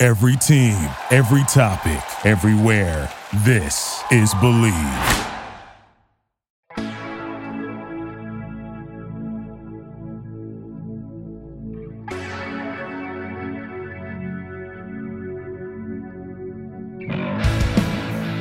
[0.00, 3.12] Every team, every topic, everywhere.
[3.44, 5.24] This is Bleav.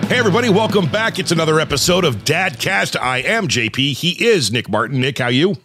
[0.06, 1.18] Hey, everybody, welcome back.
[1.18, 3.02] It's another episode of Dadcast.
[3.02, 3.94] I am JP.
[3.94, 5.02] He is Nick Martin.
[5.02, 5.56] Nick, how you?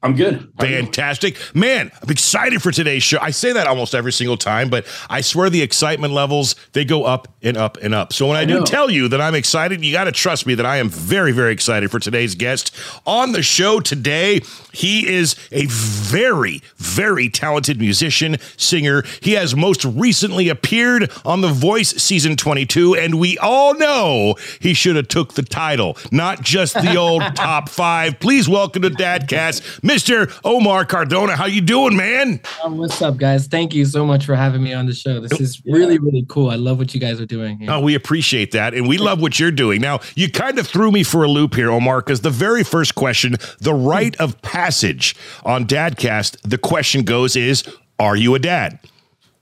[0.00, 0.52] I'm good.
[0.60, 1.36] Fantastic.
[1.56, 3.18] Man, I'm excited for today's show.
[3.20, 7.02] I say that almost every single time, but I swear the excitement levels, they go
[7.02, 8.12] up and up and up.
[8.12, 8.64] So when I, do know.
[8.64, 11.52] tell you that I'm excited, you got to trust me that I am very, very
[11.52, 12.72] excited for today's guest.
[13.06, 14.40] On the show today,
[14.72, 19.02] he is a very, very talented musician, singer.
[19.20, 24.74] He has most recently appeared on The Voice season 22, and we all know he
[24.74, 28.20] should have took the title, not just the old top five.
[28.20, 30.38] Please welcome to Dadcast, Mr.
[30.44, 31.34] Omar Cardona.
[31.34, 32.40] How you doing, man?
[32.62, 33.46] Um, what's up, guys?
[33.46, 35.18] Thank you so much for having me on the show.
[35.18, 36.50] This is really, really cool.
[36.50, 37.58] I love what you guys are doing.
[37.58, 37.70] here.
[37.70, 38.74] Oh, we appreciate that.
[38.74, 39.80] And we love what you're doing.
[39.80, 42.96] Now, you kind of threw me for a loop here, Omar, because the very first
[42.96, 47.64] question, the rite of passage on Dadcast, the question goes is,
[47.98, 48.78] are you a dad?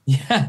[0.09, 0.47] Yeah.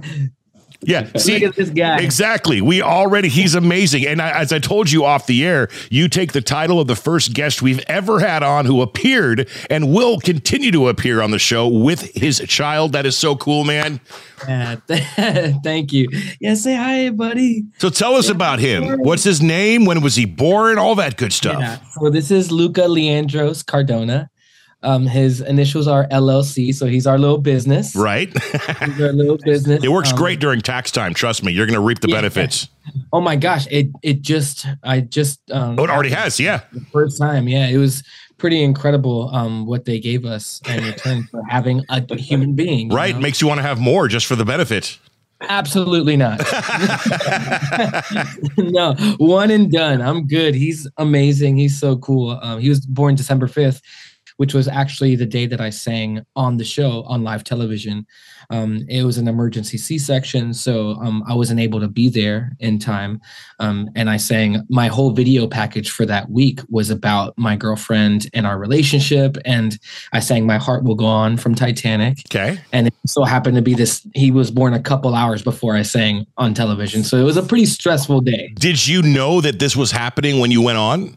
[0.81, 1.11] Yeah.
[1.17, 1.99] See, this guy.
[2.01, 2.61] Exactly.
[2.61, 4.07] We already, he's amazing.
[4.07, 6.95] And I, as I told you off the air, you take the title of the
[6.97, 11.39] first guest we've ever had on who appeared and will continue to appear on the
[11.39, 12.93] show with his child.
[12.93, 14.01] That is so cool, man.
[14.47, 14.77] Yeah,
[15.65, 16.09] Thank you.
[16.41, 17.65] Yeah, say hi, buddy.
[17.79, 19.01] So tell us about him.
[19.01, 19.85] What's his name?
[19.85, 20.79] When was he born?
[20.79, 21.61] All that good stuff.
[21.61, 21.79] Yeah.
[21.99, 24.31] So this is Luca Leandros Cardona.
[24.85, 27.97] Um, his initials are LLC, so he's our little business.
[27.97, 28.31] Right?
[28.43, 29.83] He's our little business.
[29.83, 31.15] It works Um, great during tax time.
[31.15, 32.17] Trust me, you're going to reap the Yeah.
[32.17, 32.69] benefits.
[33.13, 36.41] Oh my gosh, it it just I just um, Oh, it already has.
[36.41, 36.61] Yeah.
[36.73, 37.47] the first time.
[37.47, 38.03] Yeah, it was
[38.39, 42.89] pretty incredible um what they gave us in return for having a human being.
[42.91, 43.15] you Right.
[43.15, 43.21] know?
[43.21, 44.97] Makes you want to have more just for the benefit.
[45.51, 46.41] Absolutely not.
[48.57, 50.01] no, one and done.
[50.01, 50.55] I'm good.
[50.55, 51.57] He's amazing.
[51.59, 52.39] He's so cool.
[52.43, 53.81] Um, he was born December 5th,
[54.39, 58.07] which was actually the day that I sang on the show on live television.
[58.51, 62.79] Um, it was an emergency C-section, so um, I wasn't able to be there in
[62.79, 63.21] time.
[63.59, 68.31] Um, and I sang my whole video package for that week was about my girlfriend
[68.33, 69.37] and our relationship.
[69.45, 69.79] And
[70.13, 72.59] I sang "My Heart Will Go On" from Titanic Okay.
[72.73, 75.83] and it so happened to be this he was born a couple hours before i
[75.83, 79.75] sang on television so it was a pretty stressful day Did you know that this
[79.77, 81.17] was happening when you went on?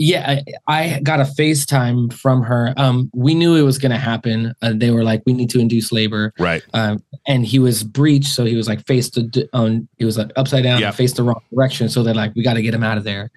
[0.00, 2.72] Yeah i, I got a facetime from her.
[2.76, 4.54] Um, we knew it was going to happen.
[4.62, 6.32] Uh, they were like we need to induce labor.
[6.38, 6.62] Right.
[6.72, 10.30] um, and he was breached so he was like faced to, on he was like
[10.36, 10.90] upside down Yeah.
[10.90, 11.88] faced the wrong direction.
[11.90, 13.30] So they're like we got to get him out of there.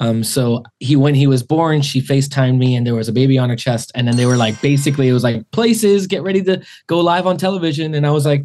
[0.00, 3.36] Um, so he when he was born she facetimed me and there was a baby
[3.36, 3.90] on her chest.
[3.96, 7.26] And then they were like basically it was like places get ready to go live
[7.26, 7.94] on television.
[7.94, 8.44] And i was like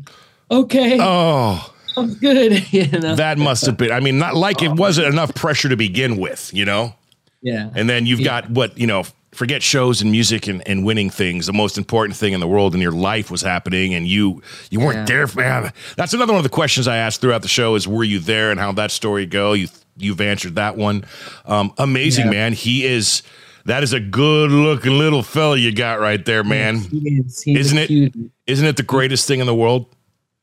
[0.49, 2.65] okay Oh, sounds good.
[2.73, 3.13] You know?
[3.15, 3.91] That must have been.
[3.91, 6.95] I mean, not like it wasn't enough pressure to begin with, you know?
[7.43, 8.41] Yeah And then you've Yeah.
[8.41, 11.45] got what, you know, forget shows and music and, and winning things.
[11.47, 14.79] The most important thing in the world in your life was happening and you you
[14.79, 15.25] weren't Yeah.
[15.25, 15.27] there.
[15.35, 18.19] Man, that's another one of the questions I asked throughout the show is were you
[18.19, 19.53] there and how that story go?
[19.53, 19.67] You
[19.97, 21.03] you've answered that one.
[21.45, 22.31] Um, amazing, Yeah.
[22.31, 22.53] man.
[22.53, 23.21] He is
[23.65, 26.79] that is a good looking little fella you got right there, man.
[26.79, 27.41] He is.
[27.43, 28.13] He's isn't it-.
[28.45, 29.85] Isn't it the greatest thing in the world?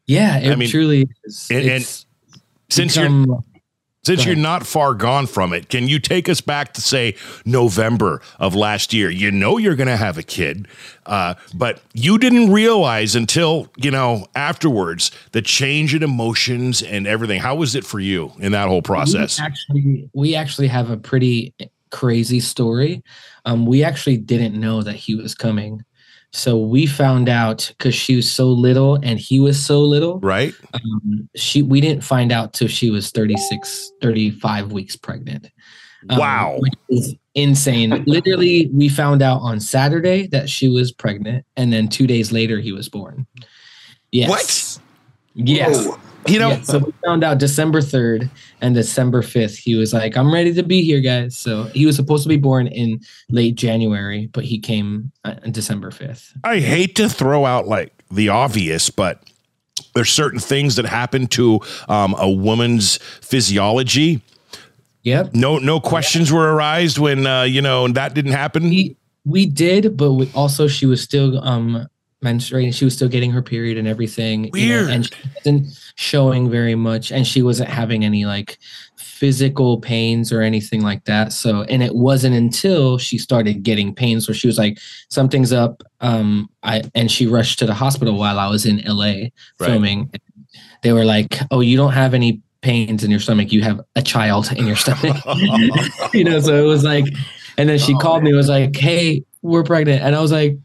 [0.06, 1.84] yeah it I mean, truly is and- and
[2.70, 3.44] Since you're become-
[4.10, 8.20] Since you're not far gone from it, can you take us back to say November
[8.40, 9.08] of last year?
[9.08, 10.66] You know you're going to have a kid,
[11.06, 17.40] uh, but you didn't realize until you know afterwards the change in emotions and everything.
[17.40, 19.38] How was it for you in that whole process?
[19.38, 21.54] We actually, we actually have a pretty
[21.90, 23.04] crazy story.
[23.44, 25.84] Um, we actually didn't know that he was coming.
[26.32, 30.20] So we found out because she was so little and he was so little.
[30.20, 30.54] Right?
[30.74, 35.50] Um, she we didn't find out till she was 36, 35 weeks pregnant.
[36.08, 36.60] Um, Wow.
[37.34, 38.04] insane.
[38.06, 42.58] Literally, we found out on Saturday that she was pregnant, and then two days later
[42.58, 43.26] he was born.
[44.12, 44.28] Yes.
[44.28, 44.79] What?
[45.34, 45.86] Yes.
[46.26, 48.28] You know, Yeah, so we found out December 3rd
[48.60, 49.56] and December 5th.
[49.56, 51.36] He was like, I'm ready to be here, guys.
[51.36, 53.00] So he was supposed to be born in
[53.30, 56.32] late January, but he came uh, on December 5th.
[56.44, 59.22] I hate to throw out like the obvious, but
[59.94, 64.20] there's certain things that happen to um, a woman's physiology.
[65.02, 65.34] Yep.
[65.34, 68.64] No, no questions were arised when uh, you know that didn't happen.
[68.64, 71.88] We, we did, but we, also she was still um
[72.24, 72.74] menstruating.
[72.74, 74.50] She was still getting her period and everything.
[74.54, 74.90] you know, Weird.
[74.90, 78.58] and she wasn't showing very much, and she wasn't having any like
[78.96, 81.32] physical pains or anything like that.
[81.32, 84.78] So, and it wasn't until she started getting pains where she was like,
[85.08, 89.28] "Something's up." Um, I and she rushed to the hospital while I was in LA
[89.58, 90.10] filming.
[90.82, 94.02] They were like, "Oh, you don't have any." pains in your stomach you have a
[94.02, 95.16] child in your stomach
[96.12, 97.06] you know so it was like
[97.56, 100.58] and then she called me was like hey we're pregnant and i was like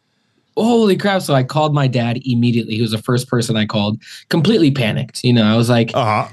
[0.58, 1.22] holy crap.
[1.22, 2.76] So i called my dad immediately.
[2.76, 5.24] He was the first person i called completely panicked.
[5.24, 6.28] You know i was like, Uh huh.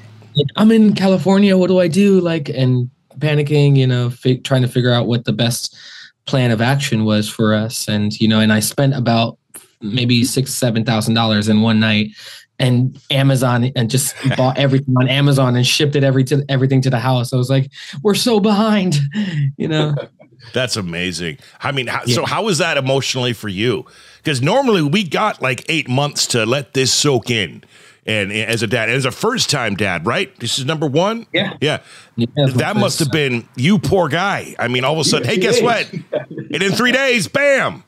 [0.57, 1.57] i'm in california.
[1.59, 2.21] What do i do?
[2.21, 4.11] Like and panicking you know
[4.45, 5.77] trying to figure out what the best
[6.25, 7.89] plan of action was for us.
[7.89, 9.39] And you know and i spent about
[9.81, 12.11] maybe six seven thousand dollars in one night.
[12.59, 16.91] And amazon and just bought everything on amazon and shipped it every to everything to
[16.91, 17.33] the house.
[17.33, 17.71] I was like
[18.05, 19.01] we're so behind
[19.57, 19.97] you know?
[20.53, 21.39] That's amazing.
[21.61, 22.17] I mean, how, Yeah.
[22.17, 23.85] so how was that emotionally for you?
[24.23, 27.65] Because normally we got like eight months to let this soak in.
[28.05, 30.35] And as a dad, as a first time dad, right?
[30.41, 31.27] This is number one.
[31.33, 31.57] Yeah.
[31.61, 31.81] Yeah.
[32.17, 32.27] Yeah,
[32.57, 34.55] that must have been you, poor guy.
[34.59, 35.91] I mean, all of a sudden, hey, guess what?
[35.93, 37.85] And in three days, bam.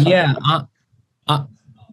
[0.00, 0.62] yeah uh,
[1.28, 1.44] uh,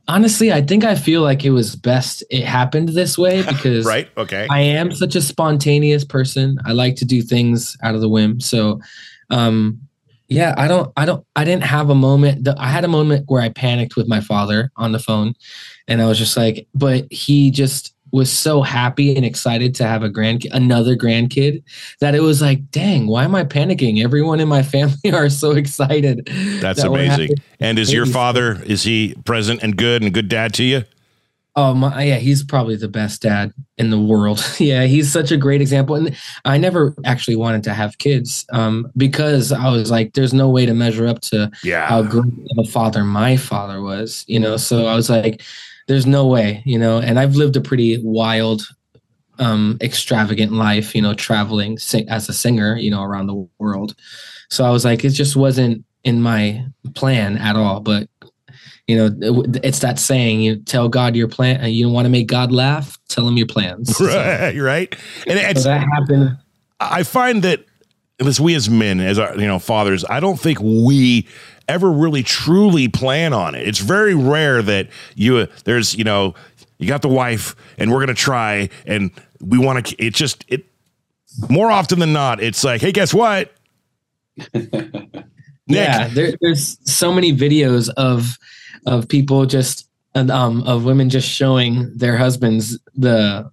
[0.09, 4.09] honestly i think i feel like it was best it happened this way because Right.
[4.17, 4.47] Okay.
[4.49, 8.41] i am such a spontaneous person i like to do things out of the whim
[8.41, 8.81] so
[9.29, 9.79] um
[10.29, 13.25] yeah i don't i don't i didn't have a moment that i had a moment
[13.27, 15.33] where i panicked with my father on the phone
[15.87, 20.01] and i was just like but he just was so happy and excited to have
[20.01, 21.61] a grand another grandkid
[22.01, 25.51] that it was like dang why am i panicking everyone in my family are so
[25.51, 26.27] excited
[26.59, 27.35] That's that amazing.
[27.59, 30.83] And is your father, is he present and good and good dad to you?
[31.61, 34.39] Oh my, yeah, he's probably the best dad in the world.
[34.59, 35.95] yeah, he's such a great example.
[35.95, 36.15] And
[36.45, 40.65] I never actually wanted to have kids um, because I was like, there's no way
[40.65, 41.85] to measure up to Yeah.
[41.85, 44.55] how great of a father my father was, you know.
[44.55, 45.41] So I was like,
[45.89, 46.99] there's no way, you know.
[46.99, 48.61] And I've lived a pretty wild,
[49.39, 53.95] um, extravagant life, you know, traveling sing- as a singer, you know, around the world.
[54.49, 56.65] So I was like, it just wasn't in my
[56.95, 57.81] plan at all.
[57.81, 58.07] But
[58.89, 61.61] you know, it's that saying: you tell God your plan.
[61.63, 63.89] Uh, you don't want to make God laugh, tell him your plans.
[63.99, 64.59] right So- Right.
[64.59, 64.95] Right.
[65.27, 66.37] And so that happened.
[66.79, 67.65] I find that
[68.19, 71.27] as we as men, as our you know fathers, I don't think we
[71.67, 73.67] ever really truly plan on it.
[73.67, 76.33] It's very rare that you uh, there's you know
[76.79, 80.03] you got the wife and we're gonna try and we want to.
[80.03, 80.65] It just it
[81.47, 83.53] more often than not, it's like, hey, guess what?
[85.71, 88.39] Yeah, there, there's so many videos of
[88.85, 93.49] of people just um of women just showing their husbands the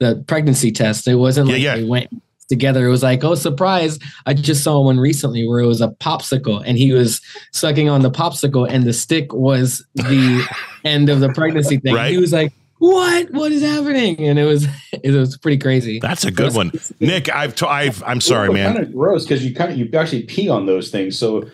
[0.00, 1.06] the pregnancy test.
[1.08, 1.76] It wasn't Yeah, like yeah.
[1.76, 2.10] they went
[2.48, 2.86] together.
[2.86, 3.98] It was like, oh, surprise!
[4.26, 7.22] I just saw one recently where it was a popsicle, and he was
[7.52, 10.46] sucking on the popsicle, and the stick was the
[10.84, 11.94] end of the pregnancy thing.
[11.94, 12.10] Right.
[12.12, 13.30] He was like, "What?
[13.30, 16.00] What is happening?" And it was it was pretty crazy.
[16.00, 17.34] That's a good one, Nick.
[17.34, 18.74] I've t- I've I'm sorry, man.
[18.74, 21.18] Kind of gross because you kind of you actually pee on those things.
[21.18, 21.48] So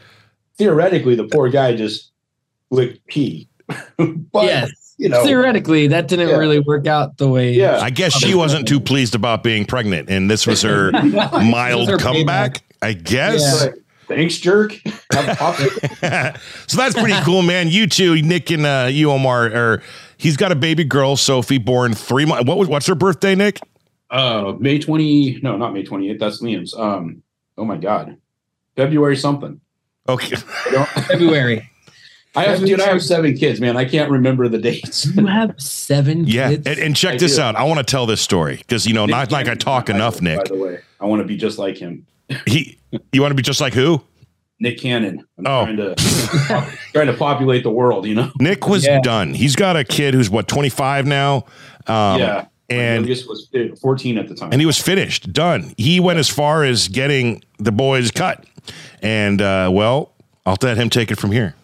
[0.58, 2.10] theoretically, the poor guy just
[2.71, 3.49] licked pee.
[3.97, 6.37] but yes, you know, theoretically, that didn't Yeah.
[6.37, 7.53] really work out the way.
[7.53, 7.79] yeah.
[7.81, 10.91] I guess she wasn't too pleased about being pregnant, and this was her
[11.33, 12.62] mild her comeback.
[12.83, 13.67] I guess.
[13.67, 13.75] Like,
[14.09, 14.73] Thanks, jerk.
[15.12, 16.41] Have a popsicle.
[16.69, 17.69] so that's pretty cool, man.
[17.69, 19.83] You two, Nick and uh, you, Omar, are.
[20.17, 22.45] He's got a baby girl, Sophie, born three months.
[22.49, 23.61] What was what's her birthday, Nick?
[24.11, 25.39] uh, May twenty.
[25.43, 26.19] No, not May twenty eighth.
[26.19, 26.75] That's Liam's.
[26.75, 27.23] Um.
[27.57, 28.17] Oh my God.
[28.75, 29.61] February something.
[30.09, 31.71] Okay, February.
[32.37, 32.81] I have, dude.
[32.81, 33.77] I have seven kids, man.
[33.77, 35.07] I can't remember the dates.
[35.07, 36.51] You have seven yeah.
[36.51, 36.67] kids.
[36.67, 37.43] And, and check I this do.
[37.43, 37.57] out.
[37.57, 40.17] I want to tell this story because you know, not like I talk By enough,
[40.17, 40.39] the- Nick.
[40.39, 42.07] By the way, I want to be just like him.
[42.47, 42.79] He,
[43.13, 44.01] you want to be just like who?
[44.61, 45.25] Nick Cannon.
[45.39, 45.65] I'm Oh.
[45.65, 45.95] trying to
[46.93, 48.07] trying to populate the world.
[48.07, 48.31] You know.
[48.39, 49.01] Nick was Yeah.
[49.01, 49.35] done.
[49.35, 51.47] He's got a kid who's what twenty five now.
[51.89, 52.47] Um, yeah.
[52.69, 54.53] and youngest was uh, 14 at the time.
[54.53, 55.75] and he was finished, done.
[55.77, 58.45] He went as far as getting the boys cut,
[59.03, 60.13] and uh, well,
[60.47, 61.55] I'll let him take it from here.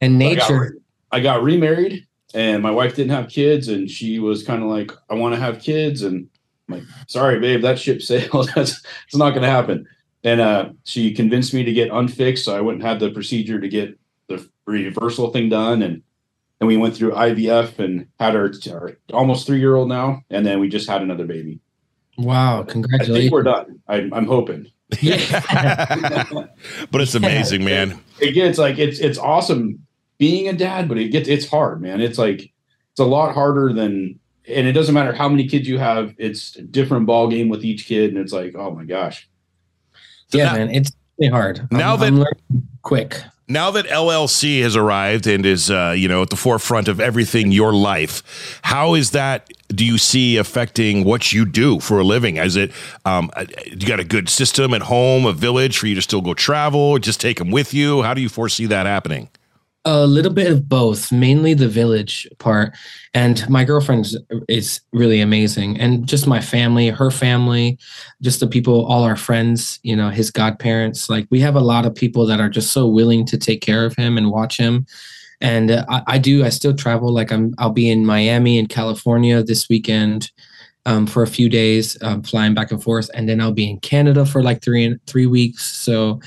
[0.00, 0.78] And I got, nature.
[1.12, 4.92] I got remarried, and my wife didn't have kids, and she was kind of like,
[5.10, 6.28] "I want to have kids," and
[6.68, 8.50] I'm like, "Sorry, babe, that ship sailed.
[8.54, 9.86] That's it's not going to happen."
[10.22, 13.68] And uh, she convinced me to get unfixed, so I wouldn't have the procedure to
[13.68, 13.98] get
[14.28, 16.02] the reversal thing done, and
[16.60, 20.46] and we went through IVF and had our, our almost three year old now, and
[20.46, 21.60] then we just had another baby.
[22.16, 23.32] Wow, I think congratulations.
[23.32, 23.80] we're done.
[23.88, 24.70] I, I'm hoping.
[24.90, 25.00] but
[27.00, 28.00] it's amazing, man.
[28.20, 29.84] it gets like it's it's awesome
[30.18, 32.00] being a dad, but it gets it's hard, man.
[32.00, 35.78] It's like it's a lot harder than and it doesn't matter how many kids you
[35.78, 39.28] have, it's a different ball game with each kid, and it's like, oh my gosh.
[40.28, 41.66] So yeah, now- man, it's really hard.
[41.70, 43.22] Now I'm, that- I'm learning quick.
[43.46, 47.52] Now that LLC has arrived and is, uh, you know, at the forefront of everything
[47.52, 49.50] your life, how is that?
[49.74, 52.36] Do you see affecting what you do for a living?
[52.36, 52.72] Is it
[53.04, 56.20] um, uh, you got a good system at home, a village for you to still
[56.20, 58.02] go travel, just take them with you?
[58.02, 59.28] How do you foresee that happening?
[59.86, 62.74] A little bit of both, mainly the village part.
[63.12, 64.06] And my girlfriend
[64.48, 65.78] is really amazing.
[65.78, 67.78] And just my family, her family,
[68.22, 71.10] just the people, all our friends, you know, his godparents.
[71.10, 73.84] Like we have a lot of people that are just so willing to take care
[73.84, 74.86] of him and watch him.
[75.40, 77.12] And uh, I, I do, I still travel.
[77.12, 80.30] Like I'm, I'll be in Miami and California this weekend.
[80.86, 83.80] Um, for a few days, um, flying back and forth, and then I'll be in
[83.80, 85.64] Canada for like three three weeks.
[85.64, 86.20] So,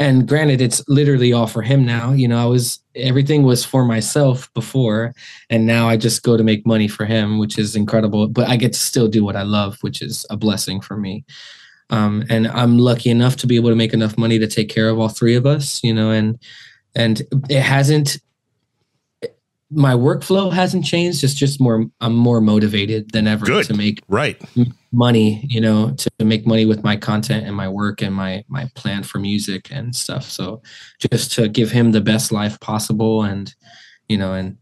[0.00, 3.84] and granted it's literally all for him now you know i was everything was for
[3.84, 5.14] myself before
[5.50, 8.56] and now i just go to make money for him which is incredible but i
[8.56, 11.24] get to still do what i love which is a blessing for me
[11.90, 14.88] um, and i'm lucky enough to be able to make enough money to take care
[14.88, 16.38] of all three of us you know and
[16.96, 18.18] and it hasn't
[19.72, 23.66] my workflow hasn't changed it's just more i'm more motivated than ever Good.
[23.66, 24.40] to make Right.
[24.92, 28.68] money you know to make money with my content and my work and my my
[28.74, 30.60] plan for music and stuff so
[30.98, 33.54] just to give him the best life possible and
[34.08, 34.56] you know and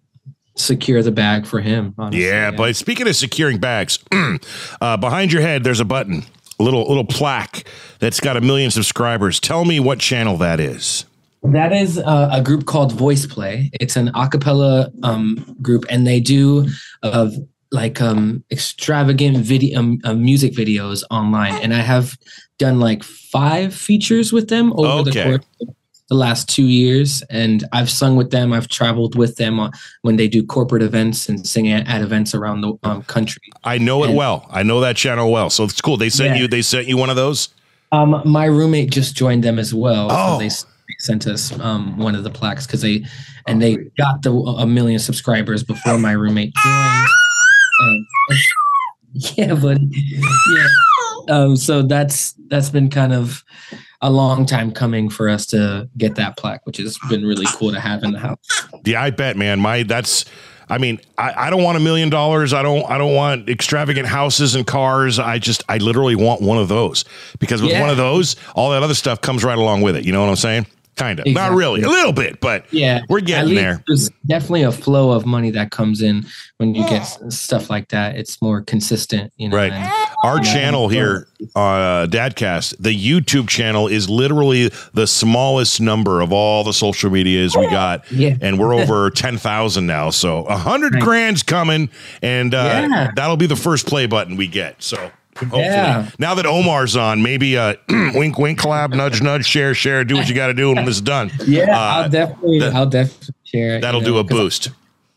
[0.56, 4.00] secure the bag for him honestly, Yeah, but speaking of securing bags,
[4.80, 6.24] uh, behind your head there's a button,
[6.58, 7.64] a little little plaque
[8.00, 9.38] that's got a million subscribers.
[9.38, 11.04] Tell me what channel that is.
[11.42, 13.70] That is uh, a group called VoicePlay.
[13.80, 16.68] It's an a cappella um, group, and they do
[17.02, 17.30] uh,
[17.70, 21.54] like um, extravagant video, um, uh, music videos online.
[21.62, 22.16] And I have
[22.58, 25.10] done like five features with them over Okay.
[25.10, 25.68] the course of
[26.08, 27.22] the last two years.
[27.28, 28.52] And I've sung with them.
[28.54, 29.70] I've traveled with them on,
[30.02, 33.42] when they do corporate events and sing at, at events around the um, country.
[33.64, 34.46] I know it well.
[34.50, 35.50] I know that channel well.
[35.50, 35.98] So it's cool.
[35.98, 36.42] They sent Yeah.
[36.42, 37.50] you they sent you one of those?
[37.92, 40.08] Um, my roommate just joined them as well.
[40.10, 40.34] Oh.
[40.34, 40.50] So they
[40.98, 43.04] sent us um, one of the plaques because they
[43.46, 47.06] and they got the a million subscribers before my roommate joined.
[47.80, 48.06] And,
[49.12, 50.66] yeah, but yeah.
[51.28, 53.44] Um, so that's that's been kind of
[54.00, 57.72] a long time coming for us to get that plaque, which has been really cool
[57.72, 58.38] to have in the house.
[58.84, 59.60] Yeah, I bet, man.
[59.60, 60.24] My that's
[60.70, 62.52] I mean, I, I don't want a million dollars.
[62.52, 65.18] I don't I don't want extravagant houses and cars.
[65.18, 67.04] I just I literally want one of those.
[67.38, 67.80] Because with Yeah.
[67.80, 70.04] one of those, all that other stuff comes right along with it.
[70.04, 70.66] You know what I'm saying?
[70.98, 71.26] Kind of.
[71.28, 71.82] Not really.
[71.82, 73.82] A little bit, but Yeah, we're getting there.
[73.86, 76.26] There's definitely a flow of money that comes in
[76.58, 78.16] when you get stuff like that.
[78.16, 79.56] It's more consistent, you know.
[79.56, 79.72] Right.
[79.72, 79.92] and-
[80.24, 80.52] Our Yeah.
[80.52, 86.72] channel here, uh, Dadcast, the YouTube channel is literally the smallest number of all the
[86.72, 88.04] social medias we got.
[88.10, 88.34] Yeah.
[88.40, 90.10] And we're over 10,000 now.
[90.10, 91.02] So a hundred Right.
[91.04, 91.88] grand's coming
[92.22, 93.10] and uh, Yeah.
[93.14, 94.82] that'll be the first play button we get.
[94.82, 96.10] So hopefully Yeah.
[96.18, 97.74] now that Omar's on, maybe uh,
[98.14, 100.96] wink, wink, collab, nudge, nudge, share, share, do what you got to do when this
[100.96, 101.30] is done.
[101.46, 103.76] Yeah, Uh, I'll definitely, that- I'll definitely share.
[103.76, 104.70] it, That'll you do a boost.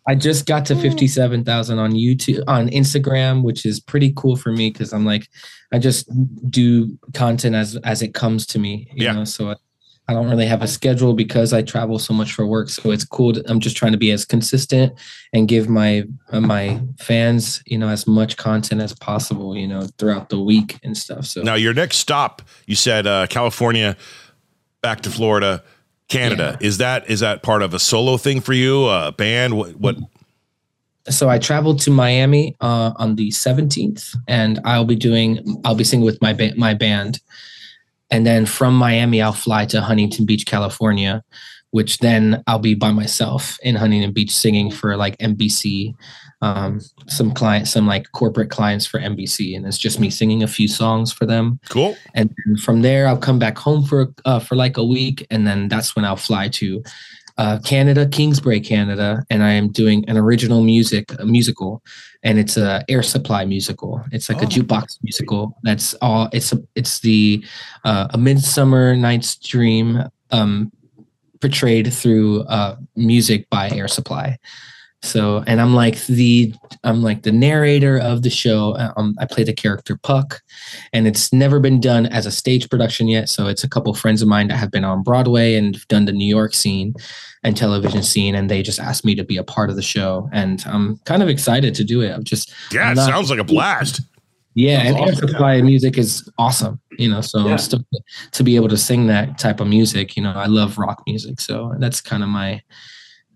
[0.07, 4.51] I just got to fifty-seven thousand on YouTube, on Instagram, which is pretty cool for
[4.51, 5.27] me because I'm like,
[5.71, 6.09] I just
[6.49, 9.11] do content as as it comes to me, you Yeah.
[9.13, 9.25] know.
[9.25, 9.53] So
[10.07, 12.69] I, don't really have a schedule because I travel so much for work.
[12.69, 13.33] So it's cool.
[13.33, 14.93] To, I'm just trying to be as consistent
[15.33, 19.87] and give my uh, my fans, you know, as much content as possible, you know,
[19.97, 21.25] throughout the week and stuff.
[21.25, 23.95] So Now, your next stop, you said uh, California,
[24.81, 25.63] back to Florida,
[26.09, 26.57] Canada.
[26.59, 28.87] Is that is that part of a solo thing for you?
[28.87, 29.55] A band?
[29.55, 29.79] What?
[29.79, 29.95] what
[31.09, 35.83] so I traveled to Miami uh, on the 17th, and I'll be doing I'll be
[35.83, 37.19] singing with my ba- my band,
[38.11, 41.23] and then from Miami I'll fly to Huntington Beach, California,
[41.71, 45.95] which then I'll be by myself in Huntington Beach singing for like NBC,
[46.41, 50.47] um, some clients, some like corporate clients for NBC, and it's just me singing a
[50.47, 51.95] few songs for them, cool.
[52.13, 55.47] and then from there I'll come back home for uh, for like a week, and
[55.47, 56.83] then that's when I'll fly to
[57.37, 61.81] uh, Canada, Kingsbury, Canada, and I am doing an original music a musical,
[62.23, 64.03] and it's a Air Supply musical.
[64.11, 64.49] It's like a Oh.
[64.49, 65.57] jukebox musical.
[65.63, 66.29] That's all.
[66.33, 67.43] It's a, it's the
[67.83, 70.71] uh, a Midsummer Night's Dream um,
[71.39, 74.37] portrayed through uh, music by Air Supply.
[75.03, 76.53] So, and I'm like the
[76.83, 78.75] I'm like the narrator of the show.
[78.97, 80.41] Um, I play the character Puck,
[80.93, 83.27] and it's never been done as a stage production yet.
[83.27, 86.11] So it's a couple friends of mine that have been on Broadway and done the
[86.11, 86.93] New York scene
[87.43, 90.29] and television scene, and they just asked me to be a part of the show,
[90.31, 92.11] and I'm kind of excited to do it.
[92.11, 94.01] I'm just Yeah, I'm it sounds like a blast.
[94.53, 95.15] yeah, and Air.
[95.15, 96.79] Supply music is awesome.
[96.99, 97.57] You know, so Yeah.
[97.57, 100.15] To be able to sing that type of music.
[100.15, 102.61] You know, I love rock music, so that's kind of my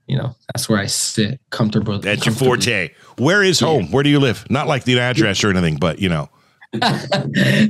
[0.07, 1.99] you know, that's where I sit comfortable.
[1.99, 2.91] That's your forte.
[3.17, 3.91] Where is home?
[3.91, 4.45] Where do you live?
[4.49, 6.29] Not like the address or anything, but you know.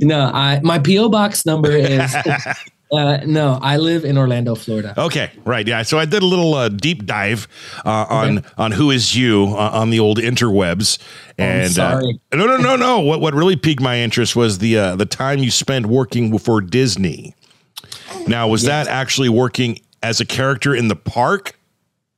[0.01, 2.15] no, I my PO box number is
[2.91, 4.93] uh, no, I live in Orlando, Florida.
[4.97, 5.83] Okay, right, yeah.
[5.83, 7.47] So I did a little uh, deep dive
[7.85, 8.47] uh, on Okay.
[8.57, 10.97] on who is you uh, on the old interwebs,
[11.37, 12.19] and uh, sorry.
[12.33, 12.99] no, no, no, no.
[13.01, 16.61] What what really piqued my interest was the uh, the time you spent working for
[16.61, 17.35] Disney.
[18.27, 21.57] Now, was that actually working as a character in the park?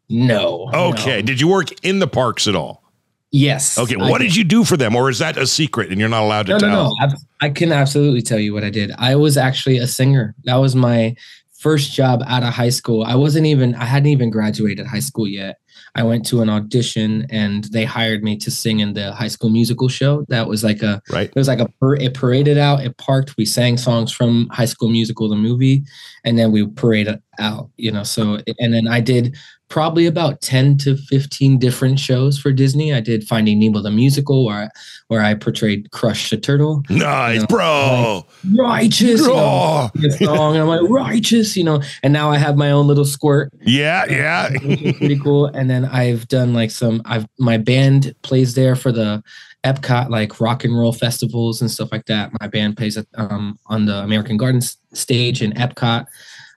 [0.10, 0.70] No.
[0.74, 1.22] Okay, no.
[1.24, 2.84] did you work in the parks at all?
[3.32, 3.78] Yes.
[3.78, 6.08] Okay, I what did you do for them, or is that a secret and you're
[6.10, 6.70] not allowed to No, tell?
[6.70, 7.16] no, no.
[7.42, 8.92] I, I can absolutely tell you what I did.
[8.98, 10.34] I was actually a singer.
[10.46, 11.16] That was my
[11.60, 13.04] first job out of high school.
[13.04, 15.58] I wasn't even, I hadn't even graduated high school yet.
[15.96, 19.50] I went to an audition and they hired me to sing in the high school
[19.50, 20.24] musical show.
[20.30, 21.28] That was like a, Right.
[21.28, 21.68] it was like a,
[22.00, 23.36] it paraded out, it parked.
[23.38, 25.84] We sang songs from High School Musical, the movie,
[26.24, 28.04] and then we paraded out, you know.
[28.04, 29.36] So, and then I did
[29.70, 32.94] probably about 10 to 15 different shows for Disney.
[32.94, 34.72] I did Finding Nemo, the musical, where,
[35.08, 38.26] where I portrayed Crush the Turtle Nice, No, bro.
[38.56, 42.72] righteous you know, song and i'm like righteous you know and now i have my
[42.72, 44.50] own little squirt yeah, yeah.
[44.60, 49.22] pretty cool and then i've done like some i've my band plays there for the
[49.64, 53.58] epcot like rock and roll festivals and stuff like that my band plays at, um,
[53.68, 56.06] on the american gardens stage in epcot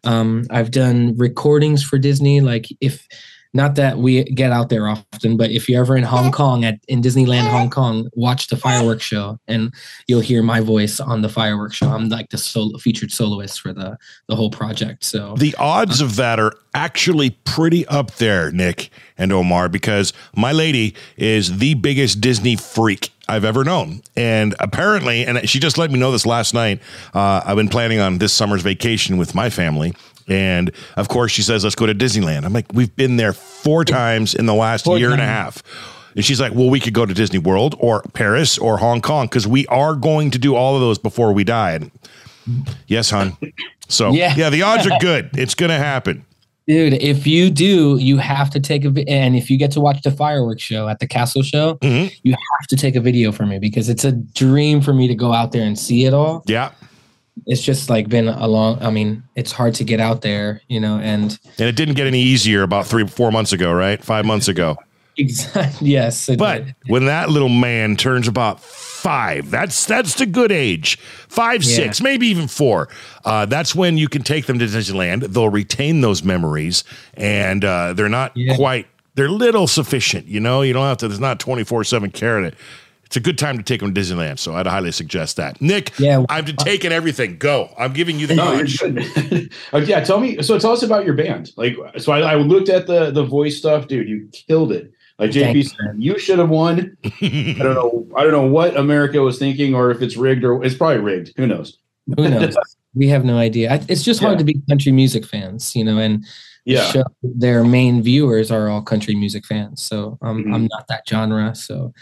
[0.04, 3.07] um, i've done recordings for disney like if
[3.52, 6.78] not that we get out there often, but if you're ever in Hong Kong at
[6.87, 9.73] in Disneyland Hong Kong, watch the fireworks show and
[10.07, 11.88] you'll hear my voice on the fireworks show.
[11.88, 13.97] I'm like the solo featured soloist for the
[14.28, 15.04] the whole project.
[15.04, 20.52] So The odds of that are actually pretty up there, Nick and Omar, because my
[20.52, 24.02] lady is the biggest Disney freak I've ever known.
[24.16, 26.80] And apparently, and she just let me know this last night,
[27.14, 29.95] uh, I've been planning on this summer's vacation with my family.
[30.31, 32.45] And of course, she says, let's go to Disneyland.
[32.45, 35.63] I'm like, we've been there four times in the last Four year and a half.
[36.17, 39.27] And she's like, well, we could go to Disney World or Paris or Hong Kong
[39.27, 41.73] because we are going to do all of those before we die.
[41.73, 41.91] And
[42.87, 43.37] yes, hon.
[43.88, 44.51] So, yeah, Yeah.
[44.51, 45.31] the odds are good.
[45.37, 46.25] It's going to happen.
[46.66, 49.81] dude, if you do, you have to take a vi- and if you get to
[49.81, 52.12] watch the fireworks show at the castle show, Mhm.
[52.23, 55.14] you have to take a video for me because it's a dream for me to
[55.16, 56.45] go out there and see it all.
[56.47, 56.71] Yeah.
[57.46, 60.81] It's just like been a long I mean, it's hard to get out there, you
[60.81, 64.03] know, and And it didn't get any easier about three, four months ago, right?
[64.03, 64.76] Five months ago.
[65.16, 66.29] exactly yes.
[66.38, 66.74] But did.
[66.87, 70.98] when that little man turns about five, that's that's the good age.
[71.29, 71.74] Five, Yeah.
[71.76, 72.88] six, maybe even four.
[73.24, 75.33] Uh, that's when you can take them to Disneyland.
[75.33, 78.57] They'll retain those memories, and uh, they're not Yeah.
[78.57, 78.87] quite.
[79.16, 80.26] They're little sufficient.
[80.29, 81.09] You know, you don't have to.
[81.09, 82.55] There's not twenty four seven carrot.
[83.11, 84.38] It's a good time to take them to Disneyland.
[84.38, 85.61] So I'd highly suggest that.
[85.61, 86.25] Nick, Yeah.
[86.29, 87.38] I've taken everything.
[87.38, 87.75] Go.
[87.77, 89.53] I'm giving you the No, you're good.
[89.88, 90.40] yeah, tell me.
[90.42, 91.51] So tell us about your band.
[91.57, 94.09] Like, so I, I looked at the the voice stuff, dude.
[94.09, 94.92] You killed it.
[95.18, 95.62] Like JP you.
[95.64, 96.96] said, you should have won.
[97.20, 98.07] I don't know.
[98.16, 101.33] I don't know what America was thinking, or if it's rigged, or it's probably rigged.
[101.37, 101.79] Who knows?
[102.16, 102.57] Who knows?
[102.94, 103.73] we have no idea.
[103.73, 106.25] I, it's just hard to be country music fans, you know, and
[106.64, 106.85] Yeah.
[106.85, 109.83] show, their main viewers are all country music fans.
[109.83, 110.55] So um, Mhm.
[110.55, 111.57] I'm not that genre.
[111.57, 111.92] So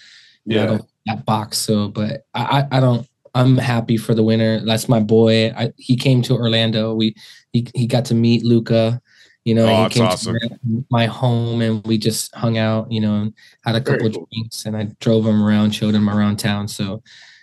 [0.57, 1.59] yeah, I don't that box.
[1.59, 3.07] So, but I, I, I don't.
[3.35, 4.65] I'm happy for the winner.
[4.65, 5.51] That's my boy.
[5.51, 6.95] I, he came to Orlando.
[6.95, 7.15] We
[7.53, 9.01] he he got to meet Luca.
[9.45, 10.37] You know, Oh, he came awesome.
[10.39, 12.91] to my home and we just hung out.
[12.91, 13.35] You know, and
[13.65, 14.29] had a couple cool.
[14.33, 16.69] drinks and I drove him around, showed him around town.
[16.69, 17.03] So,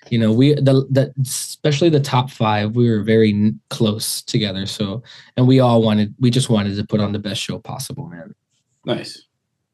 [0.09, 4.65] you know, we the the especially the top five, we were very close together.
[4.65, 5.01] So,
[5.37, 8.35] and we all wanted, we just wanted to put on the best show possible, man.
[8.85, 9.24] Nice.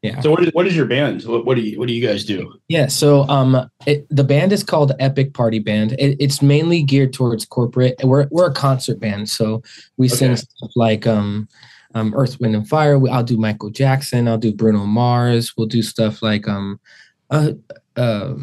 [0.01, 0.19] Yeah.
[0.21, 1.23] So what is what is your band?
[1.23, 2.51] What, what do you what do you guys do?
[2.67, 5.91] Yeah, so um, it, the band is called Epic Party Band.
[5.93, 7.95] It, it's mainly geared towards corporate.
[8.03, 9.61] We're we're a concert band, so
[9.97, 11.47] we sing stuff like um,
[11.93, 12.97] um, Earth, Wind, and Fire.
[12.97, 14.27] We, I'll do Michael Jackson.
[14.27, 15.55] I'll do Bruno Mars.
[15.55, 16.79] We'll do stuff like um,
[17.29, 17.51] uh,
[17.95, 18.33] uh,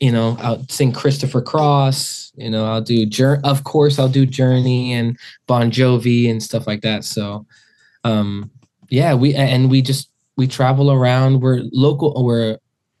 [0.00, 2.32] you know, I'll sing Christopher Cross.
[2.36, 5.18] You know, I'll do Jour- Of course, I'll do Journey and
[5.48, 7.04] Bon Jovi and stuff like that.
[7.04, 7.46] So,
[8.04, 8.50] um,
[8.88, 11.40] yeah, we and we just we travel around.
[11.40, 12.24] We're local.
[12.24, 12.58] We're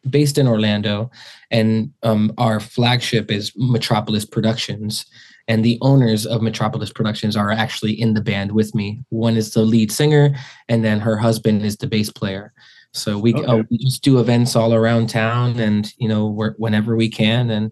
[0.08, 1.10] based in Orlando,
[1.50, 5.04] and um, our flagship is Metropolis Productions.
[5.48, 9.04] And the owners of Metropolis Productions are actually in the band with me.
[9.10, 10.34] One is the lead singer,
[10.68, 12.52] and then her husband is the bass player.
[12.92, 17.08] So we uh, we just do events all around town, and you know, whenever we
[17.08, 17.50] can.
[17.50, 17.70] And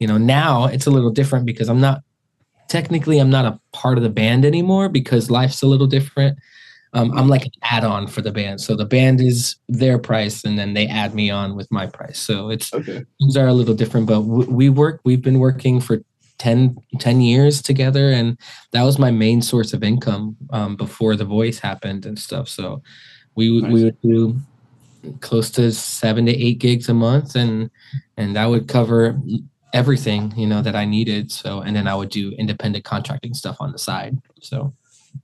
[0.00, 2.02] you know, now it's a little different because I'm not
[2.68, 6.38] technically I'm not a part of the band anymore because life's a little different.
[6.94, 8.60] Um, I'm like an add-on for the band.
[8.60, 12.18] So the band is their price, and then they add me on with my price.
[12.18, 13.02] So it's Okay.
[13.18, 15.00] things are a little different, but w- we work.
[15.04, 16.02] We've been working for
[16.38, 18.36] 10, 10 years together, and
[18.72, 22.48] that was my main source of income um, before the voice happened and stuff.
[22.48, 22.82] So
[23.36, 24.38] We would we would do
[25.20, 27.70] close to seven to eight gigs a month, and
[28.18, 29.18] and that would cover
[29.72, 31.32] everything you know that I needed.
[31.32, 34.18] So and then I would do independent contracting stuff on the side.
[34.42, 34.74] So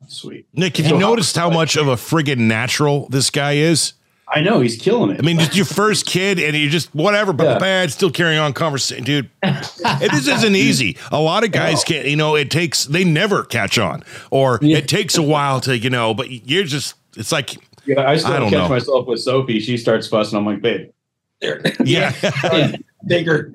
[0.07, 0.46] Sweet.
[0.55, 3.92] Nick, have So you how- noticed how much of a friggin' natural this guy is?
[4.31, 5.18] I know he's killing it.
[5.18, 7.59] I mean, just your first kid, and you just whatever, but Yeah.
[7.59, 9.31] bad, still carrying on conversation, dude.
[9.42, 10.98] It this isn't easy.
[11.11, 14.77] A lot of guys can't, you know, it takes they never catch on, or Yeah.
[14.79, 18.33] it takes a while to, you know, but you're just it's like, yeah, I still
[18.35, 18.68] I don't catch know.
[18.68, 19.61] myself with Sophie.
[19.61, 20.37] She starts fussing.
[20.38, 20.90] I'm like, babe,
[21.40, 22.77] there, yeah, yeah,
[23.09, 23.51] take her.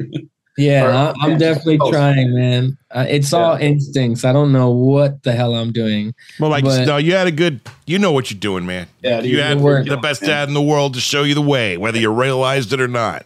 [0.57, 2.77] Yeah Or- I- I'm yeah, definitely just- trying, man.
[2.91, 4.23] Uh, it's all instincts.
[4.23, 6.13] I don't know what the hell I'm doing.
[6.39, 8.87] well, like But- no, you had a good, you know what you're doing, man.
[9.01, 9.87] Yeah, dude, you had work.
[9.87, 12.79] the best dad in the world to show you the way, whether you realized it
[12.79, 13.25] or not.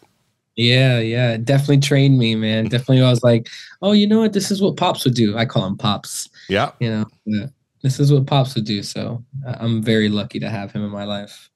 [0.55, 2.65] Yeah, yeah, it definitely trained me, man.
[2.65, 3.47] Definitely, I was like,
[3.83, 4.33] oh, you know what?
[4.33, 5.37] This is what pops would do.
[5.37, 6.29] I call him pops.
[6.49, 7.45] Yeah, You know, yeah.
[7.83, 8.81] this is what pops would do.
[8.81, 11.49] So I'm very lucky to have him in my life.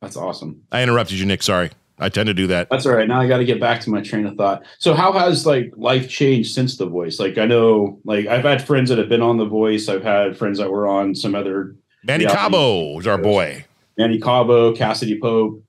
[0.00, 0.62] That's awesome.
[0.70, 1.42] I interrupted you, Nick.
[1.42, 1.70] Sorry,
[2.02, 2.68] I tend to do that.
[2.70, 3.06] That's all right.
[3.08, 4.64] Now I got to get back to my train of thought.
[4.78, 7.18] So, how has like life changed since The Voice?
[7.18, 9.88] Like, I know, like I've had friends that have been on The Voice.
[9.88, 13.64] I've had friends that were on some other Manny Cabo is our boy.
[13.96, 15.62] Manny Cabo, Cassadee Pope.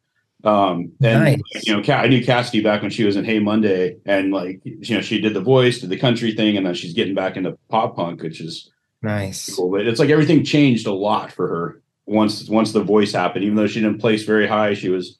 [0.43, 1.65] Um, and Nice.
[1.67, 4.95] you know, I knew Cassadee back when she was in Hey Monday, and like you
[4.95, 7.57] know, she did the voice, did the country thing, and then she's getting back into
[7.69, 8.69] pop punk, which is
[9.01, 9.55] Nice.
[9.55, 9.71] cool.
[9.71, 13.45] But it's like everything changed a lot for her once once the voice happened.
[13.45, 15.17] Even though she didn't place very high, she was.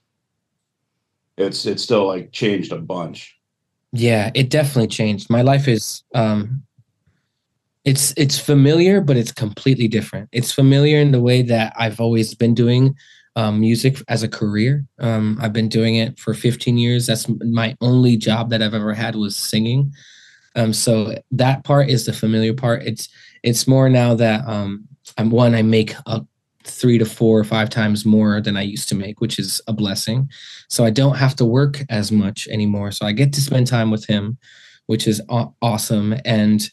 [1.38, 3.36] It's it's still like changed a bunch.
[3.92, 5.30] Yeah, it definitely changed.
[5.30, 6.64] My life is um
[7.86, 10.30] it's it's familiar, but it's completely different.
[10.32, 12.96] It's familiar in the way that I've always been doing
[13.36, 14.86] um, music as a career.
[15.00, 17.08] Um, I've been doing it for 15 years.
[17.08, 19.92] That's my only job that I've ever had was singing.
[20.56, 22.84] Um, so that part is the familiar part.
[22.84, 23.10] It's
[23.42, 25.56] it's more now that um, I'm one.
[25.56, 26.26] I make a
[26.66, 29.74] three to four or five times more than I used to make, which is a
[29.74, 30.30] blessing.
[30.70, 32.92] So I don't have to work as much anymore.
[32.92, 34.38] So I get to spend time with him,
[34.88, 35.22] which is
[35.62, 36.16] awesome.
[36.26, 36.70] And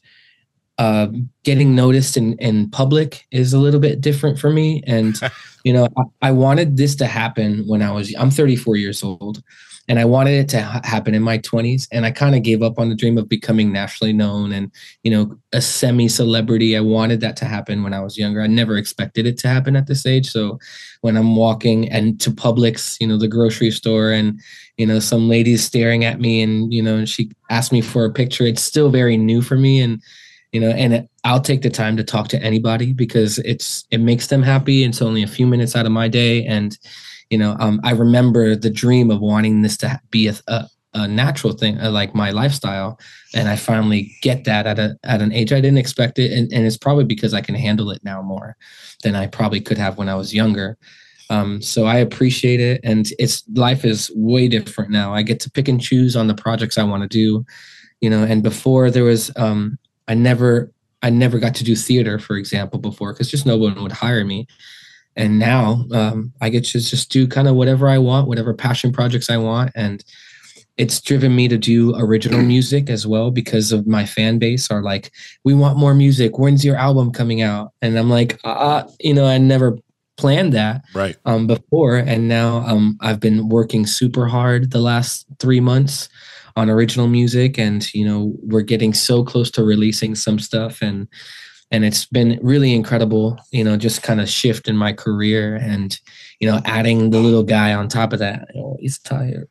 [0.79, 1.09] uh,
[1.45, 4.83] getting noticed in, in public is a little bit different for me.
[4.87, 5.21] And,
[5.65, 9.43] you know, I, I wanted this to happen when I was, I'm 34 years old.
[9.89, 11.89] And I wanted it to ha- happen in my 20s.
[11.91, 14.71] And I kind of gave up on the dream of becoming nationally known and,
[15.03, 16.77] you know, a semi celebrity.
[16.77, 18.41] I wanted that to happen when I was younger.
[18.41, 20.31] I never expected it to happen at this age.
[20.31, 20.59] So
[21.01, 24.41] when I'm walking and to Publix, you know, the grocery store, and
[24.77, 28.13] you know, some lady's staring at me, and you know, she asked me for a
[28.13, 28.45] picture.
[28.45, 30.01] It's still very new for me, and
[30.53, 34.27] you know, and I'll take the time to talk to anybody because it's it makes
[34.27, 34.85] them happy.
[34.85, 36.77] It's only a few minutes out of my day, and
[37.31, 41.09] you know, um, I remember the dream of wanting this to be a, a, a
[41.09, 42.99] natural thing, uh, like my lifestyle,
[43.35, 46.53] and I finally get that at a at an age I didn't expect it, and,
[46.53, 48.57] and it's probably because I can handle it now more
[49.05, 50.77] than I probably could have when I was younger.
[51.31, 55.15] Um, so I appreciate it, and it's life is way different now.
[55.15, 57.47] I get to pick and choose on the projects I want to do,
[58.01, 58.25] you know.
[58.25, 59.79] And before there was, um,
[60.11, 63.81] I never, I never got to do theater, for example, before because just no one
[63.83, 64.47] would hire me.
[65.17, 68.93] And now um, I get to just do kind of whatever I want, whatever passion
[68.93, 70.05] projects I want, and
[70.77, 74.83] it's driven me to do original music as well because of my fan base are
[74.83, 75.13] like
[75.45, 79.27] we want more music when's your album coming out and i'm like uh you know
[79.27, 79.77] i never
[80.17, 81.17] planned that Right.
[81.27, 86.09] um before and now um i've been working super hard the last three months
[86.57, 91.07] on original music and you know we're getting so close to releasing some stuff and
[91.71, 96.01] and it's been really incredible you know just kind of shift in my career and
[96.41, 99.49] you know adding the little guy on top of that oh, he's tired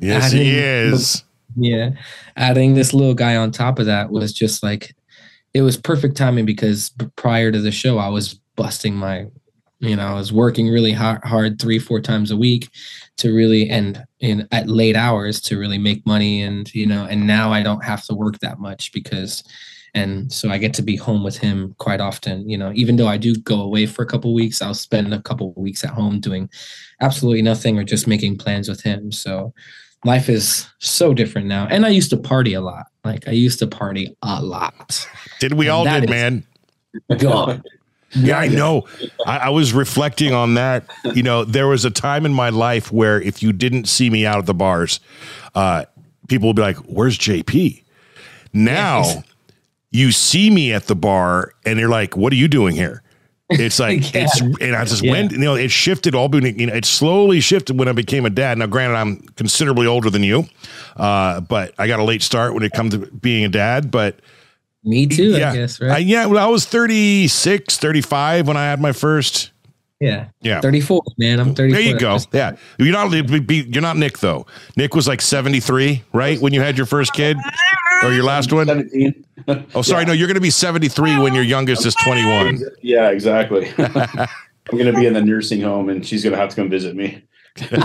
[0.00, 1.22] Yes, Adding- he is.
[1.56, 1.90] yeah.
[2.36, 4.92] Adding this little guy on top of that was just like,
[5.52, 9.26] it was perfect timing because prior to the show, I was busting my,
[9.84, 12.70] you know, I was working really hard, hard three, four times a week
[13.18, 16.42] to really, and in at late hours to really make money.
[16.42, 19.44] And, you know, and now I don't have to work that much because,
[19.94, 23.06] and so I get to be home with him quite often, you know, even though
[23.06, 26.20] I do go away for a couple weeks, I'll spend a couple weeks at home
[26.20, 26.50] doing
[27.00, 29.12] absolutely nothing or just making plans with him.
[29.12, 29.52] So,
[30.04, 31.66] life is so different now.
[31.68, 32.86] And I used to party a lot.
[33.04, 35.06] Like I used to party a lot.
[35.40, 36.44] Did we And all did, man?
[37.18, 37.62] Gone.
[38.14, 38.86] Yeah, I know.
[39.26, 40.84] I, I was reflecting on that.
[41.14, 44.24] You know, there was a time in my life where if you didn't see me
[44.26, 45.00] out at the bars,
[45.54, 45.84] uh,
[46.28, 47.82] people would be like, "Where's JP?"
[48.52, 49.22] Now Yes.
[49.90, 53.02] you see me at the bar, and you're like, "What are you doing here?"
[53.50, 54.24] It's like Yeah.
[54.24, 55.10] it's and I just Yeah.
[55.12, 55.32] went.
[55.32, 56.34] You know, it shifted all.
[56.34, 58.58] You know, it slowly shifted when I became a dad.
[58.58, 60.46] Now, granted, I'm considerably older than you,
[60.96, 63.90] uh, but I got a late start when it comes to being a dad.
[63.90, 64.20] But
[64.84, 66.26] Me too, yeah, I guess, I, yeah.
[66.26, 69.50] Well, I was 36, 35 when I had my first.
[70.00, 70.26] Yeah.
[70.42, 70.60] Yeah.
[70.60, 71.40] 34, man.
[71.40, 71.72] I'm 34.
[71.80, 72.18] There you go.
[72.18, 73.10] That's- Yeah, you're not
[73.50, 74.44] you're not Nick though.
[74.76, 77.38] Nick was like 73, right, when you had your first kid,
[78.02, 78.66] or your last one.
[78.66, 79.24] 17.
[79.74, 82.60] Oh, sorry, no, you're going to be 73 when your youngest is 21.
[82.82, 83.70] Yeah, exactly.
[83.78, 87.22] I'm gonna be in the nursing home, and she's gonna have to come visit me.
[87.72, 87.78] All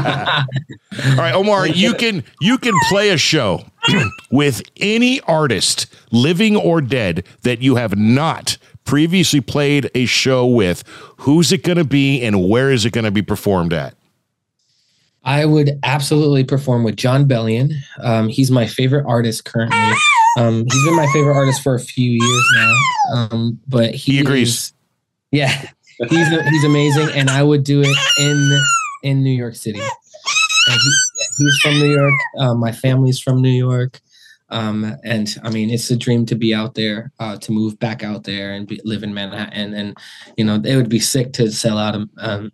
[1.17, 3.65] right, Omar, you can you can play a show
[4.31, 10.83] with any artist, living or dead, that you have not previously played a show with.
[11.17, 13.95] Who's it going to be, and where is it going to be performed at?
[15.23, 17.73] I would absolutely perform with Jon Bellion.
[18.01, 19.77] Um, he's my favorite artist currently.
[20.37, 22.73] Um, he's been my favorite artist for a few years now.
[23.13, 24.49] Um, but he, He agrees.
[24.49, 24.73] is-
[25.31, 25.67] yeah,
[26.09, 28.61] he's he's amazing, and I would do it in
[29.03, 29.79] in New York City.
[29.79, 30.91] He,
[31.39, 32.13] he's from New York.
[32.37, 33.99] Uh, my family's from New York.
[34.51, 38.03] Um, and I mean, it's a dream to be out there, uh, to move back
[38.03, 39.73] out there and be, live in Manhattan.
[39.75, 39.95] And
[40.37, 42.51] you know, it would be sick to sell out um, um,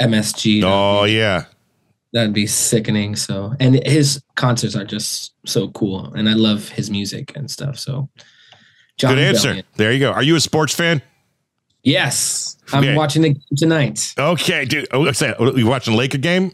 [0.00, 0.62] MSG.
[0.64, 1.44] Oh yeah,
[2.14, 3.14] That'd be sickening.
[3.14, 7.78] So, and his concerts are just so cool, and I love his music and stuff.
[7.78, 8.08] So,
[8.96, 9.52] Jon good answer.
[9.54, 9.64] Bellion.
[9.76, 10.12] There you go.
[10.12, 11.02] Are you a sports fan?
[11.82, 12.96] Yes, I'm Okay.
[12.96, 14.14] watching the game tonight.
[14.18, 14.88] Okay, dude.
[14.92, 15.18] Oh, let's
[15.58, 16.52] you watching Laker game?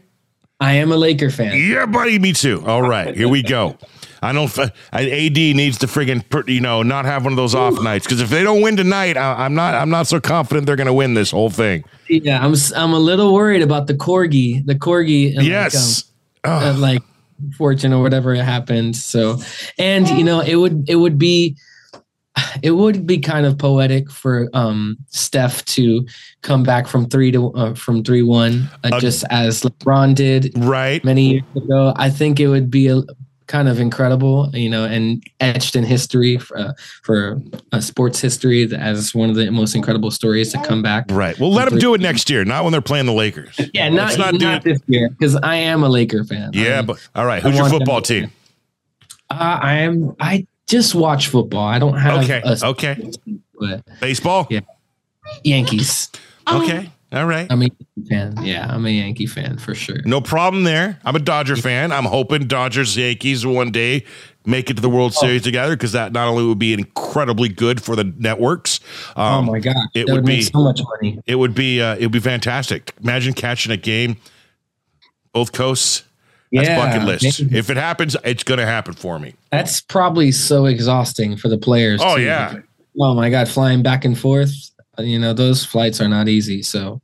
[0.59, 1.57] I am a Laker fan.
[1.57, 2.17] Yeah, buddy.
[2.17, 2.63] Me too.
[2.65, 3.77] All right, here we go.
[4.21, 4.57] I don't.
[4.57, 8.21] I- AD needs to friggin' you know not have one of those off nights because
[8.21, 9.75] if they don't win tonight, I, I'm not.
[9.75, 11.83] I'm not so confident they're going to win this whole thing.
[12.09, 12.55] Yeah, I'm.
[12.75, 14.65] I'm a little worried about the corgi.
[14.65, 15.35] The corgi.
[15.35, 16.05] and, yes.
[16.43, 17.01] Like, um, Oh, uh, like
[17.57, 18.95] fortune or whatever it happened.
[18.95, 19.39] So,
[19.77, 20.89] and you know, it would.
[20.89, 21.57] It would be.
[22.61, 26.05] It would be kind of poetic for um Steph to
[26.41, 30.51] come back from three to uh, from three one, uh, Uh, just as LeBron did
[30.57, 31.03] right.
[31.03, 31.93] many years ago.
[31.95, 33.01] I think it would be a,
[33.47, 37.39] kind of incredible, you know, and etched in history for, uh, for
[37.71, 41.05] uh, sports history as one of the most incredible stories to come back.
[41.09, 41.37] Right.
[41.39, 43.59] Well, let them do it next year, not when they're playing the Lakers.
[43.73, 46.51] Yeah, not, not not, this year because I am a Laker fan.
[46.53, 47.43] Yeah, Um, but all right.
[47.43, 48.31] I Who's your football team?
[49.29, 50.15] uh, I am.
[50.19, 51.65] I just watch football.
[51.67, 52.41] I don't have Okay.
[52.43, 53.11] a Okay.
[53.59, 54.47] but Baseball.
[54.49, 54.61] Yeah.
[55.43, 56.09] Yankees.
[56.51, 56.89] Okay.
[57.11, 57.47] All right.
[57.49, 58.35] I'm a Yankee fan.
[58.43, 59.99] Yeah, I'm a Yankee fan for sure.
[60.05, 60.99] No problem there.
[61.05, 61.91] I'm a Dodger fan.
[61.91, 64.03] I'm hoping Dodgers Yankees one day
[64.45, 65.21] make it to the World Oh.
[65.21, 68.79] Series together because that not only would be incredibly good for the networks.
[69.15, 71.19] oh Um, my god, it would would be- so much money.
[71.25, 72.93] It would be uh, it would be fantastic.
[73.01, 74.17] Imagine catching a game,
[75.33, 76.03] both coasts.
[76.51, 77.41] That's Yeah, bucket list.
[77.41, 77.57] maybe.
[77.57, 79.33] If it happens, it's going to happen for me.
[79.51, 82.01] That's probably so exhausting for the players.
[82.03, 82.23] Oh too.
[82.23, 82.59] yeah,
[82.99, 84.53] Oh my god, flying back and forth.
[84.97, 86.61] uh, You know, those flights are not easy.
[86.63, 87.01] So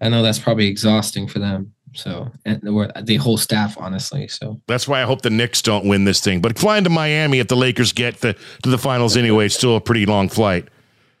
[0.00, 1.72] I know that's probably exhausting for them.
[1.94, 4.26] So and the, the whole staff, honestly.
[4.28, 6.40] So that's why I hope the Knicks don't win this thing.
[6.40, 8.34] But flying to Miami if the Lakers get the,
[8.64, 10.66] to the finals anyway, it's still a pretty long flight.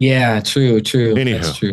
[0.00, 1.16] yeah, true, true.
[1.16, 1.38] Anyhow.
[1.38, 1.72] That's true.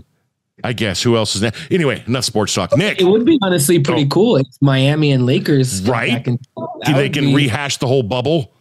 [0.63, 1.01] I guess.
[1.03, 1.55] Who else is that?
[1.71, 2.75] Anyway, enough sports talk.
[2.77, 6.23] Nick, It would be honestly pretty cool if Miami and Lakers Right.
[6.25, 8.51] that they can be- rehash the whole bubble.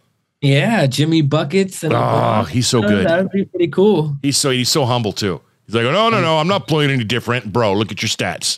[0.41, 3.07] Yeah, Jimmy buckets and Oh, he's so good.
[3.07, 4.17] That would be pretty cool.
[4.23, 5.39] He's so he's so humble too.
[5.67, 7.73] He's like, no, no, no, I'm not playing any different, bro.
[7.73, 8.57] Look at your stats.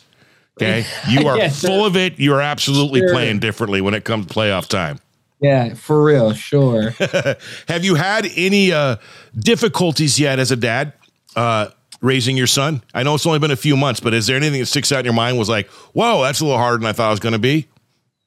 [0.58, 2.18] Okay, you are Yeah, full of it.
[2.18, 3.10] You are absolutely Sure.
[3.12, 4.98] playing differently when it comes to playoff time.
[5.40, 6.90] Yeah, for real, sure.
[7.68, 8.96] Have you had any uh,
[9.38, 10.94] difficulties yet as a dad
[11.36, 11.68] uh,
[12.04, 12.82] raising your son?
[12.92, 15.00] I know it's only been a few months, but is there anything that sticks out
[15.00, 15.38] in your mind?
[15.38, 17.66] Was like, whoa, that's a little harder than I thought it was going to be.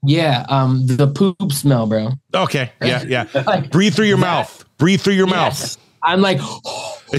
[0.04, 2.12] yeah, um, the poop smell, bro.
[2.34, 3.44] Okay, yeah, yeah.
[3.46, 4.66] Like, Breathe through your mouth.
[4.78, 5.78] Breathe through your yes.
[6.04, 6.40] I'm like,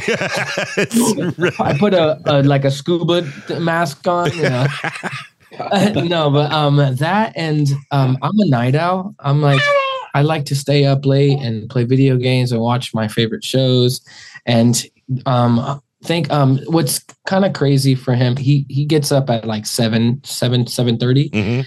[1.60, 4.32] I put a, a like a scuba mask on.
[4.36, 4.66] You know?
[6.04, 9.14] no, but um, that and um, I'm a night owl.
[9.18, 9.60] I'm like,
[10.14, 14.00] I like to stay up late and play video games and watch my favorite shows.
[14.46, 14.84] And
[15.26, 19.66] um, think um, what's kind of crazy for him, he he gets up at like
[19.66, 21.66] seven, seven, seven thirty Mhm.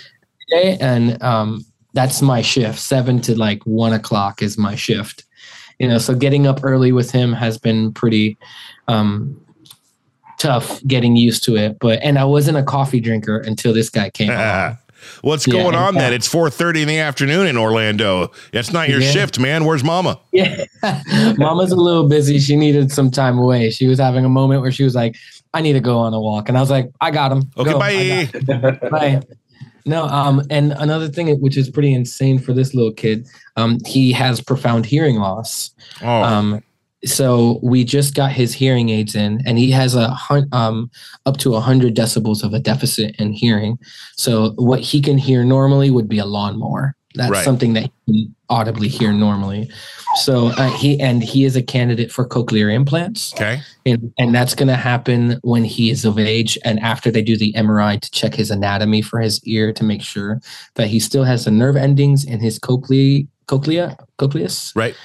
[0.50, 2.80] day, and um, that's my shift.
[2.80, 5.26] Seven to like one o'clock is my shift.
[5.80, 8.38] You know, so getting up early with him has been pretty
[8.88, 9.40] um,
[10.38, 11.78] tough getting used to it.
[11.80, 14.30] But and I wasn't a coffee drinker until this guy came.
[15.22, 16.02] What's Yeah, going on yeah.
[16.02, 16.14] then?
[16.14, 18.32] It's 4:30 in the afternoon in Orlando.
[18.52, 19.12] That's not your Yeah.
[19.12, 19.66] shift, man.
[19.66, 20.20] Where's mama?
[20.32, 20.64] Yeah,
[21.38, 22.40] Mama's a little busy.
[22.40, 23.70] She needed some time away.
[23.70, 25.16] She was having a moment where she was like,
[25.54, 27.50] "I need to go on a walk," and I was like, "I got him.
[27.58, 27.80] Okay, Go.
[27.82, 28.30] I
[28.92, 29.22] bye.
[29.86, 34.12] No, um, and another thing which is pretty insane for this little kid, um, he
[34.12, 35.72] has profound hearing loss.
[36.04, 36.62] Oh, Um,
[37.06, 40.16] so we just got his hearing aids in, and he has a
[40.52, 40.90] um
[41.26, 43.78] up to hundred decibels of a deficit in hearing.
[44.18, 46.96] So what he can hear normally would be a lawnmower.
[47.16, 47.44] That's Right.
[47.44, 47.92] something that he
[48.26, 49.70] can audibly hear normally.
[50.24, 53.62] So uh, he and he is a candidate for cochlear implants, Okay.
[53.86, 57.36] and, and that's going to happen when he is of age and after they do
[57.38, 60.40] the MRI to check his anatomy for his ear to make sure
[60.76, 64.96] that he still has the nerve endings in his cochlea, cochlea, cochleus Right.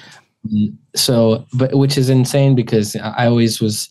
[0.95, 3.89] So but which is insane because i always was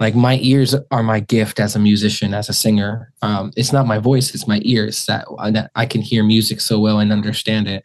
[0.00, 3.12] like my ears are my gift as a musician as a singer.
[3.22, 6.78] Um it's not my voice it's my ears that, that i can hear music so
[6.78, 7.84] well and understand it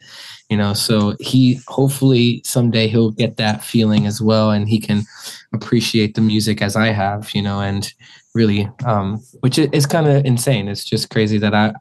[0.50, 0.74] you know?
[0.74, 5.02] So he hopefully someday he'll get that feeling as well and he can
[5.54, 7.60] appreciate the music as i have you know?
[7.60, 7.92] And
[8.34, 10.68] really um which is kind of insane.
[10.68, 11.72] It's just crazy that i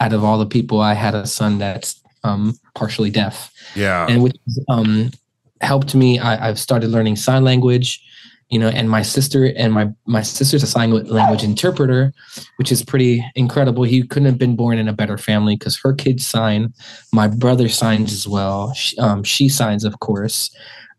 [0.00, 3.52] out of all the people i had a son that's um partially deaf.
[3.74, 4.06] Yeah.
[4.08, 4.36] and which
[4.68, 5.10] um,
[5.60, 6.18] helped me.
[6.18, 8.02] I, I've started learning sign language,
[8.48, 12.12] you know, and my sister and my my sister's a sign language interpreter,
[12.56, 13.82] which is pretty incredible.
[13.84, 16.72] He couldn't have been born in a better family because her kids sign,
[17.12, 18.72] my brother signs as well.
[18.74, 20.50] She, um, she signs, of course,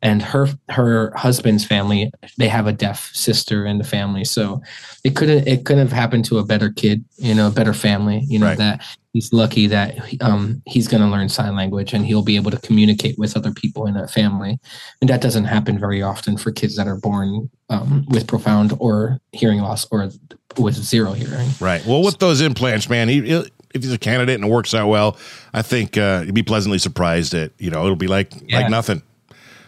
[0.02, 4.62] and her her husband's family they have a deaf sister in the family, so
[5.04, 8.19] it couldn't it couldn't have happened to a better kid, you know, a better family,
[8.28, 8.58] you know Right.
[8.58, 12.52] that he's lucky that um, he's going to learn sign language and he'll be able
[12.52, 14.60] to communicate with other people in a family.
[15.02, 19.19] And that doesn't happen very often for kids that are born um, with profound or
[19.32, 20.10] hearing loss or
[20.58, 21.50] with zero hearing.
[21.60, 21.84] Right.
[21.86, 23.45] Well, with those implants, man, he, he'll-
[23.76, 25.15] if he's a candidate and it works out well,
[25.54, 28.62] I think uh, you'd be pleasantly surprised at you know it'll be like Yeah.
[28.62, 29.04] like nothing.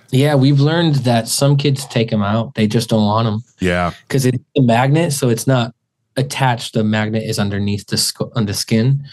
[0.09, 2.55] Yeah, we've learned that some kids take them out.
[2.55, 3.93] They just don't want them Yeah.
[4.07, 5.75] because it's a magnet, so it's not
[6.17, 6.73] attached.
[6.73, 9.03] The magnet is underneath the on the skin.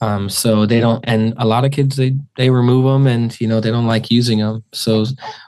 [0.00, 3.48] Um, so they don't, and a lot of kids they they remove them, and you
[3.48, 4.62] know they don't like using them.
[4.72, 5.04] So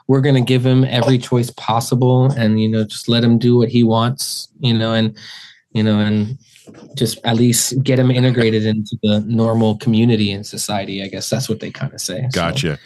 [0.07, 3.69] we're gonna give him every choice possible, and you know just let him do what
[3.69, 5.17] he wants, you know, and
[5.71, 6.37] you know, and
[6.95, 11.01] just at least get him integrated into the normal community and society.
[11.01, 12.21] I guess that's what they kind of say.
[12.23, 12.77] So- Gotcha.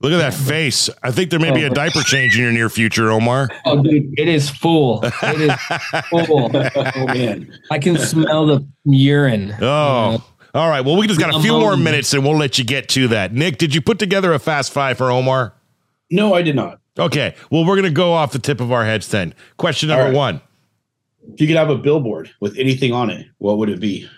[0.00, 0.90] Look at that face.
[1.02, 3.48] I think there may be a diaper change in your near future, Omar.
[3.64, 5.00] Oh, dude, it is full.
[5.02, 5.52] It is
[6.10, 6.50] full.
[6.94, 7.58] oh man.
[7.70, 9.54] I can smell the urine.
[9.60, 10.24] Oh.
[10.54, 10.80] All right.
[10.80, 13.32] Well, we just got a few more minutes and we'll let you get to that.
[13.32, 15.52] Nick, did you put together a fast five for Omar?
[16.10, 16.80] No, I did not.
[16.98, 17.34] Okay.
[17.50, 19.34] Well, we're going to go off the tip of our heads then.
[19.58, 20.16] Question number All right.
[20.16, 20.40] one.
[21.34, 24.08] If you could have a billboard with anything on it, what would it be?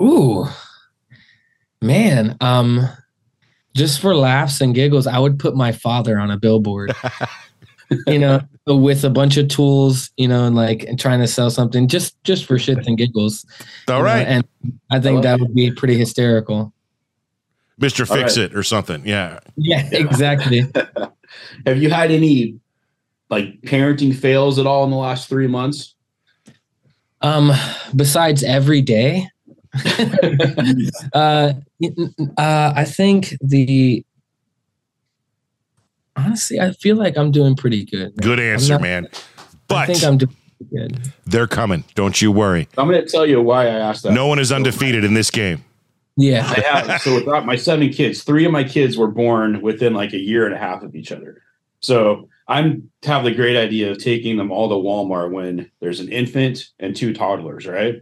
[0.00, 0.46] Ooh,
[1.80, 2.36] man.
[2.40, 2.86] Um,
[3.74, 6.94] just for laughs and giggles, I would put my father on a billboard.
[8.06, 11.50] you know, with a bunch of tools, you know, and like and trying to sell
[11.50, 13.44] something just just for shits and giggles.
[13.88, 14.20] All right.
[14.20, 15.42] you know, and I think love that it.
[15.42, 16.72] would be pretty hysterical.
[17.80, 18.08] Mr.
[18.08, 18.46] All Fix right.
[18.46, 19.06] It or something.
[19.06, 19.40] Yeah.
[19.56, 20.62] Yeah, exactly.
[21.66, 22.58] Have you had any
[23.30, 25.94] like parenting fails at all in the last three months?
[27.20, 27.52] Um,
[27.96, 29.28] besides every day,
[31.12, 31.52] uh,
[32.36, 34.04] uh, I think the
[36.16, 38.16] honestly, I feel like I'm doing pretty good.
[38.16, 39.08] Good answer, not- man.
[39.70, 41.12] I think But I'm doing pretty good.
[41.26, 41.84] they're coming.
[41.94, 42.68] Don't you worry.
[42.78, 44.12] I'm going to tell you why I asked that.
[44.12, 45.64] No one is undefeated in this game.
[46.16, 47.02] Yeah, I have.
[47.02, 50.46] So without my seven kids, three of my kids were born within like a year
[50.46, 51.42] and a half of each other.
[51.80, 56.08] So I'm have the great idea of taking them all to Walmart when there's an
[56.10, 57.96] infant and two toddlers, right?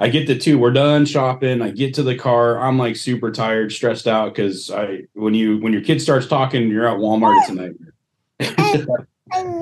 [0.00, 1.60] I get the two, we're done shopping.
[1.60, 2.58] I get to the car.
[2.58, 6.68] I'm like super tired, stressed out because I when you when your kid starts talking,
[6.68, 7.92] you're at Walmart, it's a nightmare.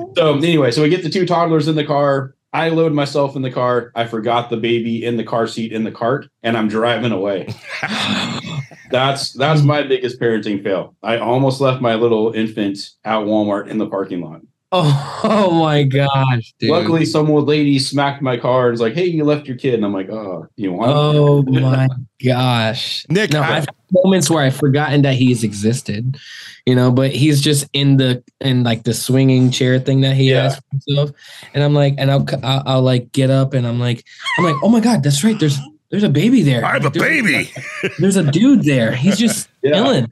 [0.15, 2.35] so anyway, so we get the two toddlers in the car.
[2.53, 3.91] I load myself in the car.
[3.95, 7.53] I forgot the baby in the car seat in the cart, and I'm driving away.
[8.91, 10.95] That's that's my biggest parenting fail.
[11.03, 14.41] I almost left my little infant at Walmart in the parking lot.
[14.71, 16.69] Oh, oh my gosh, dude.
[16.69, 19.73] Luckily, some old lady smacked my car and was like, "Hey, you left your kid,"
[19.73, 21.87] and I'm like, "Oh, you want?" Oh my
[22.23, 23.03] gosh.
[23.09, 26.17] Nick, No, I've had moments where I've forgotten that he's existed,
[26.67, 30.29] you know, but he's just in the in like the swinging chair thing that he
[30.29, 30.43] Yeah.
[30.43, 31.11] has for himself.
[31.55, 34.05] And I'm like, and I'll, I'll I'll like get up and I'm like,
[34.37, 35.39] I'm like, oh my god, that's right.
[35.39, 35.57] There's
[35.89, 36.63] there's a baby there.
[36.63, 37.51] I have a There's- baby.
[37.97, 38.91] There's a dude there.
[38.95, 39.71] He's just Yeah.
[39.73, 40.11] chilling,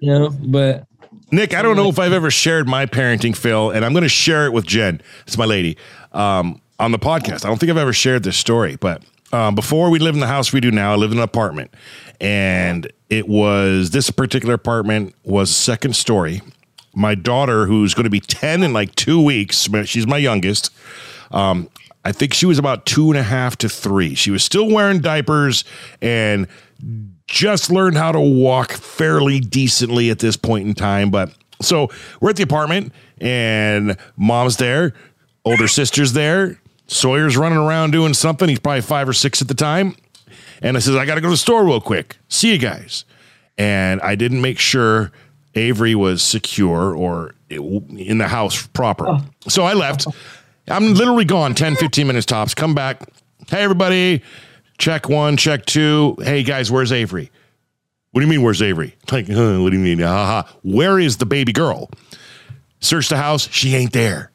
[0.00, 0.30] you know.
[0.30, 0.86] But
[1.32, 4.08] Nick, I don't know if I've ever shared my parenting fail, and I'm going to
[4.08, 5.00] share it with Jen.
[5.26, 5.76] It's my lady
[6.12, 7.44] um, on the podcast.
[7.44, 9.02] I don't think I've ever shared this story, but
[9.32, 11.72] um, before we lived in the house we do now, I lived in an apartment,
[12.20, 16.42] and it was this particular apartment was second story.
[16.94, 20.70] My daughter, who's going to be ten in like two weeks, she's my youngest.
[21.30, 21.70] Um,
[22.04, 24.14] I think she was about two and a half to three.
[24.16, 25.64] She was still wearing diapers
[26.02, 26.48] and
[27.30, 31.10] just learned how to walk fairly decently at this point in time.
[31.10, 31.88] But so
[32.20, 34.92] we're at the apartment and mom's there,
[35.44, 36.60] older sister's there.
[36.88, 38.48] Sawyer's running around doing something.
[38.48, 39.94] He's probably five or six at the time.
[40.60, 42.18] And I says, I got to go to the store real quick.
[42.28, 43.04] See you guys.
[43.56, 45.12] and I didn't make sure
[45.54, 49.06] Avery was secure or in the house proper.
[49.08, 49.20] Oh.
[49.48, 50.06] So I left.
[50.68, 52.54] I'm literally gone 10, 15 minutes tops.
[52.54, 53.02] Come back.
[53.48, 54.22] Hey, everybody.
[54.80, 56.16] Check one, check two.
[56.22, 57.30] Hey, guys, where's Avery?
[58.12, 58.96] What do you mean, where's Avery?
[59.12, 59.98] Like, what do you mean?
[59.98, 60.50] Ha.
[60.62, 61.90] Where is the baby girl?
[62.80, 63.46] Search the house.
[63.50, 64.30] She ain't there.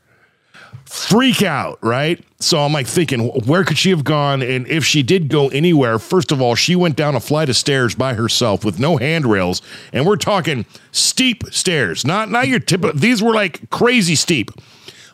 [0.86, 2.24] Freak out, right?
[2.40, 4.44] So I'm like thinking, where could she have gone?
[4.44, 7.56] And if she did go anywhere, first of all, she went down a flight of
[7.56, 9.64] stairs by herself with no handrails.
[9.94, 14.52] And we're talking steep stairs, not, not your typical, these were like crazy steep.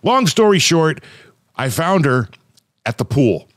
[0.04, 1.02] Long story short,
[1.56, 2.28] I found her
[2.86, 3.48] at the pool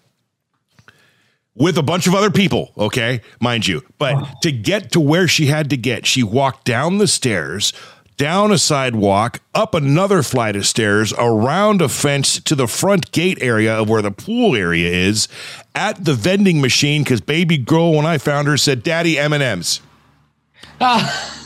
[1.56, 3.82] with a bunch of other people, okay, mind you.
[3.98, 4.30] But oh.
[4.42, 7.72] to get to where she had to get, she walked down the stairs,
[8.16, 13.38] down a sidewalk, up another flight of stairs, around a fence to the front gate
[13.40, 15.28] area of where the pool area is,
[15.74, 19.42] at the vending machine because baby girl when I found her said, "Daddy M and
[19.42, 19.80] M's."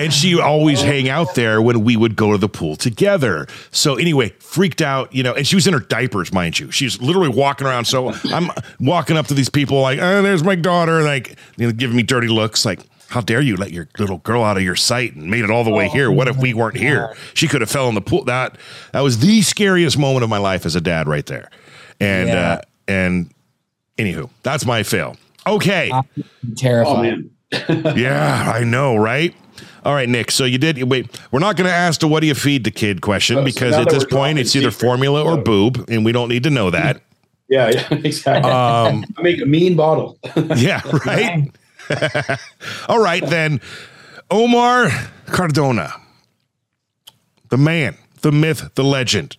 [0.00, 3.46] and she always hang out there when we would go to the pool together.
[3.70, 6.70] So anyway, freaked out, you know, and she was in her diapers, mind you.
[6.70, 7.84] She's literally walking around.
[7.84, 11.72] So I'm walking up to these people like, oh, there's my daughter, like, you know,
[11.72, 14.76] giving me dirty looks, like, how dare you let your little girl out of your
[14.76, 16.10] sight and made it all the way here?
[16.10, 17.14] What if we weren't here?
[17.34, 18.24] She could have fell in the pool.
[18.24, 18.56] That
[18.92, 21.50] that was the scariest moment of my life as a dad, right there.
[21.98, 22.52] And Yeah.
[22.52, 23.34] uh, and
[23.98, 25.16] anywho, that's my fail.
[25.46, 25.90] Okay.
[25.90, 26.04] I'm
[26.86, 27.02] Oh
[27.96, 29.34] Yeah, I know, right?
[29.84, 30.30] All right, Nick.
[30.30, 31.08] So you did wait.
[31.30, 33.44] We're not going to ask the "What do you feed the kid?" question Oh, so
[33.44, 36.50] because now at this point it's either formula or boob, and we don't need to
[36.50, 37.02] know that.
[37.50, 38.48] Yeah, yeah, exactly.
[38.48, 40.16] Um, I make a mean bottle.
[40.54, 41.50] yeah, right.
[42.88, 43.60] All right, then.
[44.30, 44.88] Omar
[45.26, 45.92] Cardona,
[47.48, 49.36] the man, the myth, the legend.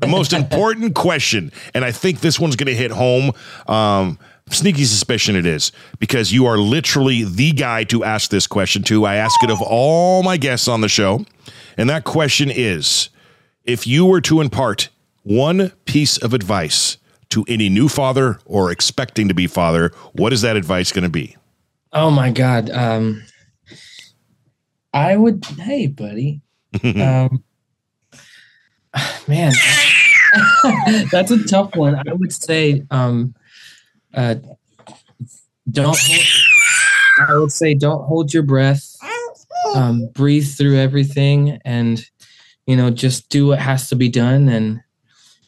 [0.00, 3.30] The most important question, and I think this one's going to hit home.
[3.68, 4.18] Um,
[4.54, 9.04] sneaky suspicion it is because you are literally the guy to ask this question to.
[9.04, 11.24] I ask it of all my guests on the show,
[11.76, 13.08] and that question is:
[13.64, 14.88] If you were to impart
[15.22, 16.98] one piece of advice
[17.30, 21.10] to any new father or expecting to be father, what is that advice going to
[21.10, 21.36] be?
[21.92, 22.70] Oh my god.
[22.70, 23.22] Um
[24.92, 26.42] I would hey buddy.
[26.84, 27.42] um
[29.28, 29.52] man.
[31.10, 31.96] That's a tough one.
[31.96, 33.34] I would say um
[34.14, 34.34] uh
[35.70, 38.96] don't hold, I would say don't hold your breath.
[39.74, 42.04] Um breathe through everything and
[42.66, 44.80] you know just do what has to be done and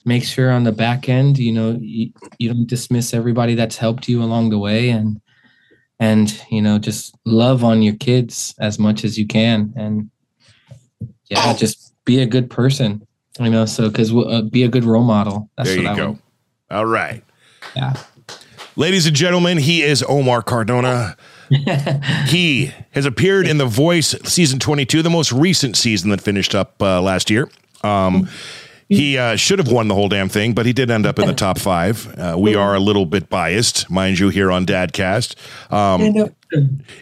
[0.05, 4.09] make sure on the back end you know you, you don't dismiss everybody that's helped
[4.09, 5.21] you along the way and
[6.01, 10.11] and you know just love on your kids as much as you can and
[11.31, 13.07] yeah just be a good person
[13.41, 15.91] you know so because we'll, uh, be a good role model that's there what you
[15.91, 16.11] I go.
[16.11, 16.19] would-
[16.71, 17.23] All right.
[17.77, 17.95] yeah
[18.77, 21.17] Ladies and gentlemen, he is Omar Cardona.
[22.27, 26.83] he has appeared in The Voice season 22, the most recent season that finished up
[26.83, 27.49] uh, last year.
[27.85, 28.29] Um,
[28.89, 31.27] he uh, should have won the whole damn thing, but he did end up in
[31.27, 32.07] the top five.
[32.19, 35.37] Uh, we are a little bit biased, mind you, here on Dadcast.
[35.73, 36.31] Um,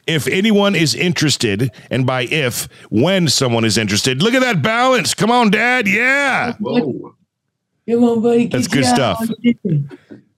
[0.06, 5.14] if anyone is interested, and by if, when someone is interested, look at that balance.
[5.14, 5.88] Come on, Dad.
[5.88, 6.54] Yeah.
[6.60, 7.14] Whoa.
[7.88, 8.46] Come on, buddy.
[8.46, 9.20] That's good stuff.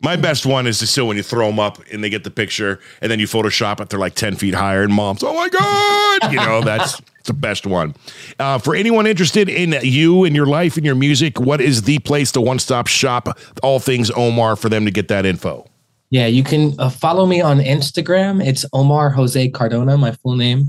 [0.05, 2.79] My best one is still when you throw them up and they get the picture,
[3.01, 3.89] and then you Photoshop it.
[3.89, 7.67] They're like ten feet higher, and mom's, oh my god, you know that's the best
[7.67, 7.95] one.
[8.39, 12.01] Uh, for anyone interested in you and your life and your music, what is the
[12.01, 15.67] place, the one stop shop, all things Omar, for them to get that info?
[16.11, 18.45] Yeah, you can uh, follow me on Instagram.
[18.47, 20.67] It's Omar Jose Cardona, my full name.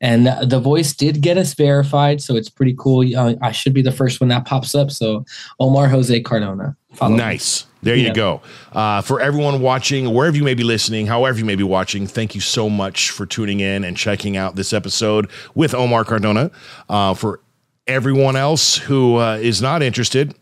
[0.00, 3.04] And the voice did get us verified, so it's pretty cool.
[3.16, 4.90] Uh, I should be the first one that pops up.
[4.90, 5.24] So
[5.58, 6.76] Omar Jose Cardona.
[6.96, 7.18] Follow me.
[7.18, 7.66] Nice.
[7.82, 8.12] There you Yeah.
[8.14, 8.40] go.
[8.72, 12.34] Uh, for everyone watching, wherever you may be listening, however you may be watching, thank
[12.34, 16.50] you so much for tuning in and checking out this episode with Omar Cardona.
[16.88, 17.40] Uh, for
[17.86, 20.34] everyone else who uh, is not interested,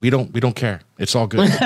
[0.00, 0.80] we don't we don't care.
[1.02, 1.50] It's all good.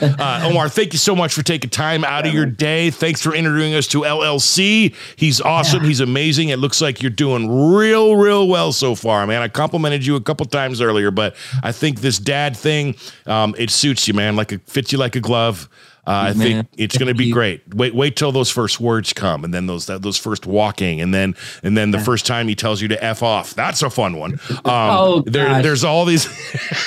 [0.00, 2.88] Uh, Omar, thank you so much for taking time out of your day.
[2.90, 4.94] Thanks for introducing us to LLC.
[5.16, 5.82] He's awesome.
[5.82, 6.50] He's amazing.
[6.50, 9.42] It looks like you're doing real, real well so far, man.
[9.42, 12.94] I complimented you a couple times earlier, but I think this dad thing,
[13.26, 14.36] um, it suits you, man.
[14.36, 15.68] Like it fits you like a glove.
[16.06, 17.74] Uh, I think it's going to be great.
[17.74, 21.12] Wait, wait till those first words come, and then those that, those first walking, and
[21.12, 23.52] then and then the first time he tells you to f off.
[23.52, 24.40] That's a fun one.
[24.50, 26.26] Um, Oh, there, there's all these.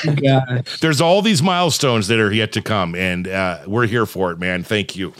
[0.82, 0.88] Yeah.
[0.88, 4.39] there's all these milestones that are yet to come, and uh, we're here for it,
[4.39, 4.63] man.
[4.63, 5.13] Thank you.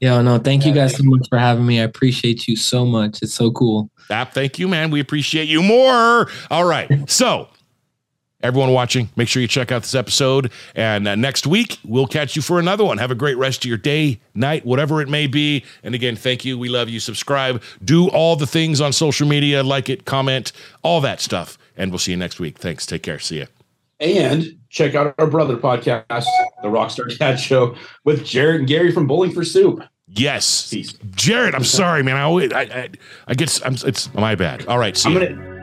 [0.00, 1.80] Yo, no, thank you guys so much for having me.
[1.80, 3.22] I appreciate you so much.
[3.22, 3.88] It's so cool.
[4.10, 4.90] App, thank you, man.
[4.90, 6.28] We appreciate you more.
[6.50, 6.90] All right.
[7.08, 7.48] So,
[8.42, 10.52] everyone watching, make sure you check out this episode.
[10.74, 12.98] And uh, next week, we'll catch you for another one.
[12.98, 15.64] Have a great rest of your day, night, whatever it may be.
[15.82, 16.58] And again, thank you.
[16.58, 17.00] We love you.
[17.00, 17.62] Subscribe.
[17.82, 20.52] Do all the things on social media, like it, comment,
[20.82, 21.56] all that stuff.
[21.76, 22.58] And we'll see you next week.
[22.58, 22.84] Thanks.
[22.84, 23.18] Take care.
[23.18, 23.53] See you.
[24.00, 26.26] And check out our brother podcast,
[26.62, 29.82] The Rockstar Dad Show, with Jaret and Gary from Bowling for Soup.
[30.08, 30.92] Yes, Peace.
[30.92, 31.54] Jaret.
[31.54, 32.16] I'm sorry, man.
[32.16, 32.88] I always, I, I,
[33.28, 34.66] I get, I'm, it's my bad.
[34.66, 34.96] All right.
[34.96, 35.28] See I'm ya.
[35.28, 35.53] gonna